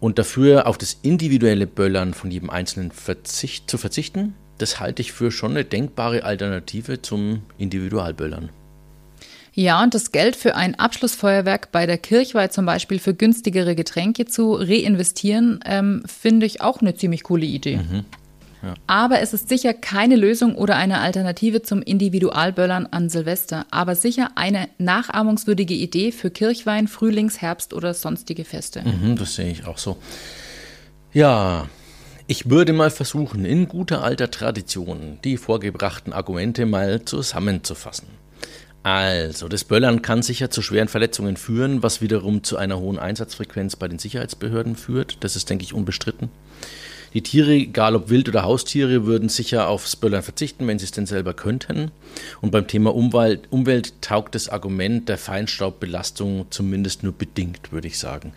und 0.00 0.18
dafür 0.18 0.66
auf 0.66 0.76
das 0.76 0.98
individuelle 1.00 1.66
Böllern 1.66 2.12
von 2.12 2.30
jedem 2.30 2.50
Einzelnen 2.50 2.90
verzicht, 2.90 3.70
zu 3.70 3.78
verzichten, 3.78 4.34
das 4.58 4.78
halte 4.78 5.00
ich 5.00 5.12
für 5.12 5.30
schon 5.30 5.52
eine 5.52 5.64
denkbare 5.64 6.24
Alternative 6.24 7.00
zum 7.00 7.40
Individualböllern. 7.56 8.50
Ja, 9.54 9.82
und 9.82 9.94
das 9.94 10.12
Geld 10.12 10.36
für 10.36 10.54
ein 10.56 10.74
Abschlussfeuerwerk 10.78 11.72
bei 11.72 11.86
der 11.86 11.96
Kirchweih 11.96 12.48
zum 12.48 12.66
Beispiel 12.66 12.98
für 12.98 13.14
günstigere 13.14 13.74
Getränke 13.74 14.26
zu 14.26 14.52
reinvestieren, 14.52 15.60
ähm, 15.64 16.02
finde 16.04 16.44
ich 16.44 16.60
auch 16.60 16.82
eine 16.82 16.94
ziemlich 16.94 17.22
coole 17.22 17.46
Idee. 17.46 17.78
Mhm. 17.78 18.04
Aber 18.86 19.20
es 19.20 19.32
ist 19.32 19.48
sicher 19.48 19.72
keine 19.72 20.16
Lösung 20.16 20.54
oder 20.54 20.76
eine 20.76 21.00
Alternative 21.00 21.62
zum 21.62 21.82
Individualböllern 21.82 22.86
an 22.86 23.08
Silvester, 23.08 23.66
aber 23.70 23.94
sicher 23.94 24.30
eine 24.34 24.68
nachahmungswürdige 24.78 25.74
Idee 25.74 26.12
für 26.12 26.30
Kirchwein, 26.30 26.88
Frühlings-, 26.88 27.40
Herbst- 27.40 27.74
oder 27.74 27.94
sonstige 27.94 28.44
Feste. 28.44 28.82
Mhm, 28.82 29.16
das 29.16 29.34
sehe 29.34 29.50
ich 29.50 29.66
auch 29.66 29.78
so. 29.78 29.96
Ja, 31.12 31.68
ich 32.26 32.48
würde 32.48 32.72
mal 32.72 32.90
versuchen, 32.90 33.44
in 33.44 33.66
guter 33.66 34.04
alter 34.04 34.30
Tradition 34.30 35.18
die 35.24 35.36
vorgebrachten 35.36 36.12
Argumente 36.12 36.64
mal 36.66 37.04
zusammenzufassen. 37.04 38.06
Also, 38.82 39.48
das 39.48 39.64
Böllern 39.64 40.00
kann 40.00 40.22
sicher 40.22 40.50
zu 40.50 40.62
schweren 40.62 40.88
Verletzungen 40.88 41.36
führen, 41.36 41.82
was 41.82 42.00
wiederum 42.00 42.42
zu 42.42 42.56
einer 42.56 42.78
hohen 42.78 42.98
Einsatzfrequenz 42.98 43.76
bei 43.76 43.88
den 43.88 43.98
Sicherheitsbehörden 43.98 44.76
führt. 44.76 45.18
Das 45.20 45.36
ist, 45.36 45.50
denke 45.50 45.64
ich, 45.64 45.74
unbestritten. 45.74 46.30
Die 47.14 47.22
Tiere, 47.22 47.52
egal 47.52 47.96
ob 47.96 48.08
Wild- 48.08 48.28
oder 48.28 48.44
Haustiere, 48.44 49.04
würden 49.04 49.28
sicher 49.28 49.68
aufs 49.68 49.96
Böllern 49.96 50.22
verzichten, 50.22 50.66
wenn 50.66 50.78
sie 50.78 50.84
es 50.84 50.92
denn 50.92 51.06
selber 51.06 51.34
könnten. 51.34 51.90
Und 52.40 52.52
beim 52.52 52.68
Thema 52.68 52.94
Umwelt, 52.94 53.48
Umwelt 53.50 54.00
taugt 54.00 54.34
das 54.34 54.48
Argument 54.48 55.08
der 55.08 55.18
Feinstaubbelastung 55.18 56.46
zumindest 56.50 57.02
nur 57.02 57.12
bedingt, 57.12 57.72
würde 57.72 57.88
ich 57.88 57.98
sagen. 57.98 58.32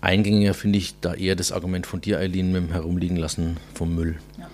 Eingängiger 0.00 0.54
finde 0.54 0.78
ich 0.78 0.94
da 1.00 1.14
eher 1.14 1.36
das 1.36 1.52
Argument 1.52 1.86
von 1.86 2.00
dir, 2.00 2.18
Eileen, 2.18 2.52
mit 2.52 2.62
dem 2.62 2.72
Herumliegen 2.72 3.16
lassen 3.16 3.58
vom 3.74 3.94
Müll. 3.94 4.16
Ja. 4.38 4.48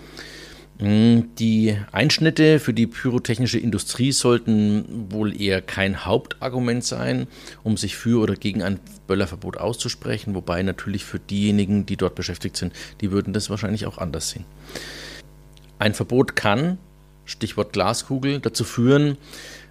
Mm, 0.79 1.33
die 1.39 1.75
Einschnitte 1.91 2.59
für 2.59 2.73
die 2.73 2.85
pyrotechnische 2.85 3.57
Industrie 3.57 4.11
sollten 4.11 5.11
wohl 5.11 5.39
eher 5.39 5.61
kein 5.61 6.05
Hauptargument 6.05 6.83
sein, 6.83 7.27
um 7.63 7.77
sich 7.77 7.95
für 7.95 8.21
oder 8.21 8.35
gegen 8.35 8.61
ein 8.61 8.79
Böllerverbot 9.07 9.57
auszusprechen, 9.57 10.35
wobei 10.35 10.61
natürlich 10.61 11.03
für 11.03 11.19
diejenigen, 11.19 11.85
die 11.87 11.97
dort 11.97 12.13
beschäftigt 12.13 12.57
sind, 12.57 12.73
die 13.01 13.11
würden 13.11 13.33
das 13.33 13.49
wahrscheinlich 13.49 13.87
auch 13.87 13.97
anders 13.97 14.29
sehen. 14.29 14.45
Ein 15.79 15.95
Verbot 15.95 16.35
kann, 16.35 16.77
Stichwort 17.25 17.73
Glaskugel, 17.73 18.39
dazu 18.39 18.63
führen, 18.63 19.17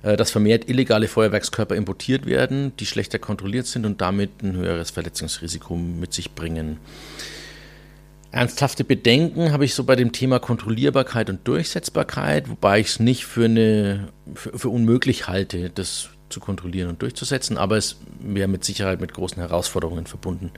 äh, 0.03 0.17
dass 0.17 0.33
vermehrt 0.33 0.69
illegale 0.69 1.07
Feuerwerkskörper 1.07 1.77
importiert 1.77 2.27
werden, 2.27 2.73
die 2.79 2.87
schlechter 2.87 3.19
kontrolliert 3.21 3.67
sind 3.67 3.87
und 3.87 4.01
damit 4.01 4.43
ein 4.43 4.57
höheres 4.57 4.91
Verletzungsrisiko 4.91 5.77
mit 5.77 6.13
sich 6.13 6.33
bringen. 6.33 6.79
Ernsthafte 8.37 8.85
Bedenken 8.85 9.53
habe 9.53 9.65
ich 9.65 9.75
so 9.75 9.85
bei 9.85 9.97
dem 9.97 10.13
Thema 10.13 10.39
Kontrollierbarkeit 10.39 11.31
und 11.31 11.49
Durchsetzbarkeit, 11.49 12.51
wobei 12.51 12.81
ich 12.81 12.89
es 12.89 13.01
nicht 13.01 13.25
für, 13.25 13.47
eine, 13.47 14.09
für, 14.35 14.59
für 14.59 14.69
unmöglich 14.69 15.27
halte, 15.27 15.71
das 15.71 16.11
zu 16.29 16.39
kontrollieren 16.41 16.91
und 16.91 17.01
durchzusetzen, 17.01 17.57
aber 17.57 17.79
es 17.79 17.97
wäre 18.21 18.49
mit 18.49 18.63
Sicherheit 18.63 19.01
mit 19.01 19.15
großen 19.15 19.39
Herausforderungen 19.39 20.07
verbunden. 20.07 20.51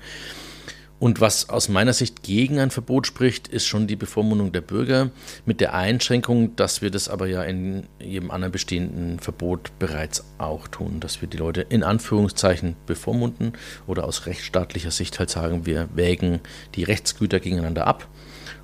Und 1.01 1.21
was 1.21 1.49
aus 1.49 1.69
meiner 1.69 1.93
Sicht 1.93 2.25
gegen 2.25 2.59
ein 2.59 2.71
Verbot 2.71 3.07
spricht, 3.07 3.47
ist 3.47 3.67
schon 3.67 3.87
die 3.87 3.95
Bevormundung 3.95 4.51
der 4.51 4.63
Bürger 4.63 5.11
mit 5.47 5.61
der 5.61 5.75
Einschränkung, 5.75 6.57
dass 6.57 6.83
wir 6.83 6.91
das 6.91 7.09
aber 7.09 7.29
ja 7.29 7.45
in 7.45 7.85
jedem 8.01 8.33
anderen 8.33 8.51
bestehenden 8.51 9.21
Verbot 9.21 9.71
bereits 9.79 10.25
auch 10.39 10.67
tun, 10.67 10.99
dass 10.99 11.21
wir 11.21 11.29
die 11.29 11.37
Leute 11.37 11.61
in 11.61 11.85
Anführungszeichen 11.85 12.75
bevormunden 12.87 13.53
oder 13.87 14.05
aus 14.05 14.27
rechtsstaatlicher 14.27 14.91
Sicht 14.91 15.21
halt 15.21 15.31
sagen, 15.31 15.67
wir 15.67 15.89
wägen 15.95 16.41
die 16.75 16.83
Rechtsgüter 16.83 17.39
gegeneinander 17.39 17.87
ab 17.87 18.09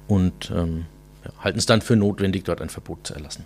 und 0.09 0.51
ähm, 0.51 0.87
halten 1.39 1.59
es 1.59 1.67
dann 1.67 1.83
für 1.83 1.95
notwendig, 1.95 2.45
dort 2.45 2.61
ein 2.61 2.69
Verbot 2.69 3.07
zu 3.07 3.15
erlassen. 3.15 3.45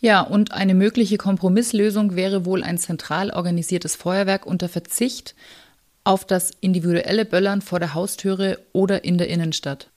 Ja, 0.00 0.20
und 0.22 0.52
eine 0.52 0.74
mögliche 0.74 1.16
Kompromisslösung 1.16 2.16
wäre 2.16 2.44
wohl 2.44 2.62
ein 2.62 2.78
zentral 2.78 3.30
organisiertes 3.30 3.94
Feuerwerk 3.94 4.44
unter 4.46 4.68
Verzicht 4.68 5.34
auf 6.04 6.24
das 6.24 6.52
individuelle 6.60 7.24
Böllern 7.24 7.62
vor 7.62 7.80
der 7.80 7.94
Haustüre 7.94 8.58
oder 8.72 9.04
in 9.04 9.18
der 9.18 9.28
Innenstadt. 9.28 9.90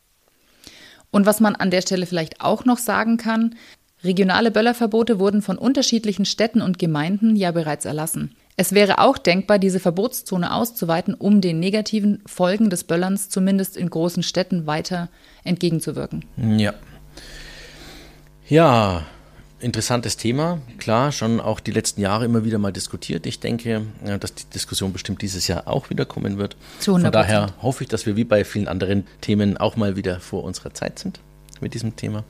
Und 1.12 1.26
was 1.26 1.40
man 1.40 1.56
an 1.56 1.72
der 1.72 1.82
Stelle 1.82 2.06
vielleicht 2.06 2.42
auch 2.42 2.66
noch 2.66 2.78
sagen 2.78 3.18
kann, 3.18 3.56
regionale 4.04 4.52
Böllerverbote 4.52 5.20
wurden 5.20 5.42
von 5.42 5.58
unterschiedlichen 5.58 6.26
Städten 6.26 6.62
und 6.62 6.80
Gemeinden 6.80 7.36
ja 7.36 7.52
bereits 7.52 7.86
erlassen. 7.86 8.36
Es 8.56 8.74
wäre 8.74 9.00
auch 9.00 9.18
denkbar, 9.18 9.60
diese 9.60 9.80
Verbotszone 9.80 10.52
auszuweiten, 10.54 11.14
um 11.14 11.42
den 11.42 11.60
negativen 11.60 12.24
Folgen 12.26 12.70
des 12.72 12.86
Böllerns 12.86 13.30
zumindest 13.30 13.78
in 13.78 13.90
großen 13.90 14.24
Städten 14.24 14.66
weiter 14.66 15.10
entgegenzuwirken. 15.44 16.26
Ja. 16.58 16.74
Ja, 18.48 19.06
interessantes 19.60 20.18
Thema. 20.18 20.60
Klar, 20.78 21.12
schon 21.12 21.40
auch 21.40 21.60
die 21.60 21.72
letzten 21.72 22.02
Jahre 22.02 22.26
immer 22.26 22.46
wieder 22.46 22.58
mal 22.60 22.72
diskutiert. 22.72 23.26
Ich 23.26 23.40
denke, 23.40 23.82
dass 24.20 24.34
die 24.36 24.46
Diskussion 24.54 24.94
bestimmt 24.94 25.22
dieses 25.22 25.48
Jahr 25.48 25.68
auch 25.68 25.90
wieder 25.90 26.06
kommen 26.06 26.38
wird. 26.38 26.56
Zu 26.80 26.96
100%. 26.96 27.02
Von 27.02 27.12
daher 27.12 27.54
hoffe 27.62 27.84
ich, 27.84 27.90
dass 27.90 28.06
wir 28.06 28.16
wie 28.16 28.24
bei 28.24 28.44
vielen 28.44 28.68
anderen 28.68 29.08
Themen 29.22 29.58
auch 29.58 29.76
mal 29.76 29.96
wieder 29.96 30.20
vor 30.20 30.44
unserer 30.44 30.74
Zeit 30.74 31.00
sind 31.00 31.20
mit 31.60 31.74
diesem 31.74 31.96
Thema. 31.96 32.24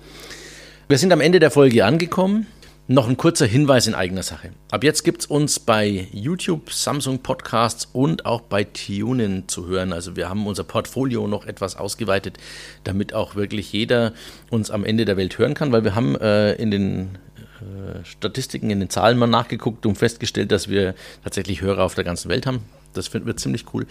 Wir 0.87 0.97
sind 0.97 1.11
am 1.11 1.19
Ende 1.19 1.39
der 1.39 1.51
Folge 1.51 1.83
angekommen. 1.83 2.47
Noch 2.89 3.09
ein 3.09 3.17
kurzer 3.17 3.45
Hinweis 3.45 3.85
in 3.87 3.95
eigener 3.95 4.23
Sache. 4.23 4.51
Ab 4.71 4.81
jetzt 4.81 5.03
gibt 5.03 5.19
es 5.19 5.25
uns 5.25 5.59
bei 5.59 6.07
YouTube, 6.13 6.71
Samsung 6.71 7.19
Podcasts 7.19 7.89
und 7.91 8.25
auch 8.25 8.39
bei 8.39 8.63
TuneIn 8.63 9.49
zu 9.49 9.67
hören. 9.67 9.91
Also 9.91 10.15
wir 10.15 10.29
haben 10.29 10.47
unser 10.47 10.63
Portfolio 10.63 11.27
noch 11.27 11.45
etwas 11.45 11.75
ausgeweitet, 11.75 12.37
damit 12.85 13.13
auch 13.13 13.35
wirklich 13.35 13.73
jeder 13.73 14.13
uns 14.49 14.71
am 14.71 14.85
Ende 14.85 15.03
der 15.03 15.17
Welt 15.17 15.37
hören 15.37 15.53
kann, 15.53 15.73
weil 15.73 15.83
wir 15.83 15.95
haben 15.95 16.15
äh, 16.15 16.53
in 16.53 16.71
den 16.71 17.17
äh, 17.59 18.05
Statistiken, 18.05 18.69
in 18.69 18.79
den 18.79 18.89
Zahlen 18.89 19.17
mal 19.17 19.27
nachgeguckt 19.27 19.85
und 19.85 19.97
festgestellt, 19.97 20.53
dass 20.53 20.69
wir 20.69 20.95
tatsächlich 21.25 21.59
Hörer 21.59 21.83
auf 21.83 21.95
der 21.95 22.05
ganzen 22.05 22.29
Welt 22.29 22.45
haben. 22.45 22.61
Das 22.93 23.09
finden 23.09 23.27
wir 23.27 23.35
ziemlich 23.35 23.65
cool. 23.73 23.85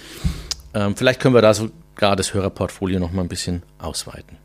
Ähm, 0.73 0.97
vielleicht 0.97 1.21
können 1.21 1.35
wir 1.35 1.43
da 1.43 1.53
sogar 1.53 2.17
das 2.17 2.33
Hörerportfolio 2.33 2.99
noch 2.99 3.13
mal 3.13 3.21
ein 3.21 3.29
bisschen 3.29 3.63
ausweiten. 3.79 4.39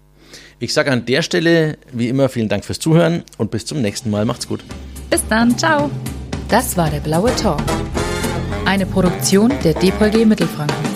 Ich 0.60 0.74
sage 0.74 0.92
an 0.92 1.06
der 1.06 1.22
Stelle 1.22 1.78
wie 1.92 2.10
immer 2.10 2.30
vielen 2.30 2.50
Dank 2.50 2.66
fürs 2.66 2.80
Zuhören 2.80 3.24
und 3.38 3.52
bis 3.52 3.66
zum 3.66 3.82
nächsten 3.82 4.10
Mal. 4.10 4.26
Macht's 4.26 4.48
gut. 4.48 4.64
Bis 5.10 5.22
dann, 5.28 5.58
ciao. 5.58 5.90
Das 6.50 6.78
war 6.78 6.90
der 6.90 7.00
Blaue 7.00 7.36
Talk. 7.36 7.62
Eine 8.66 8.86
Produktion 8.86 9.52
der 9.64 9.74
DPG 9.74 10.26
Mittelfranken. 10.26 10.91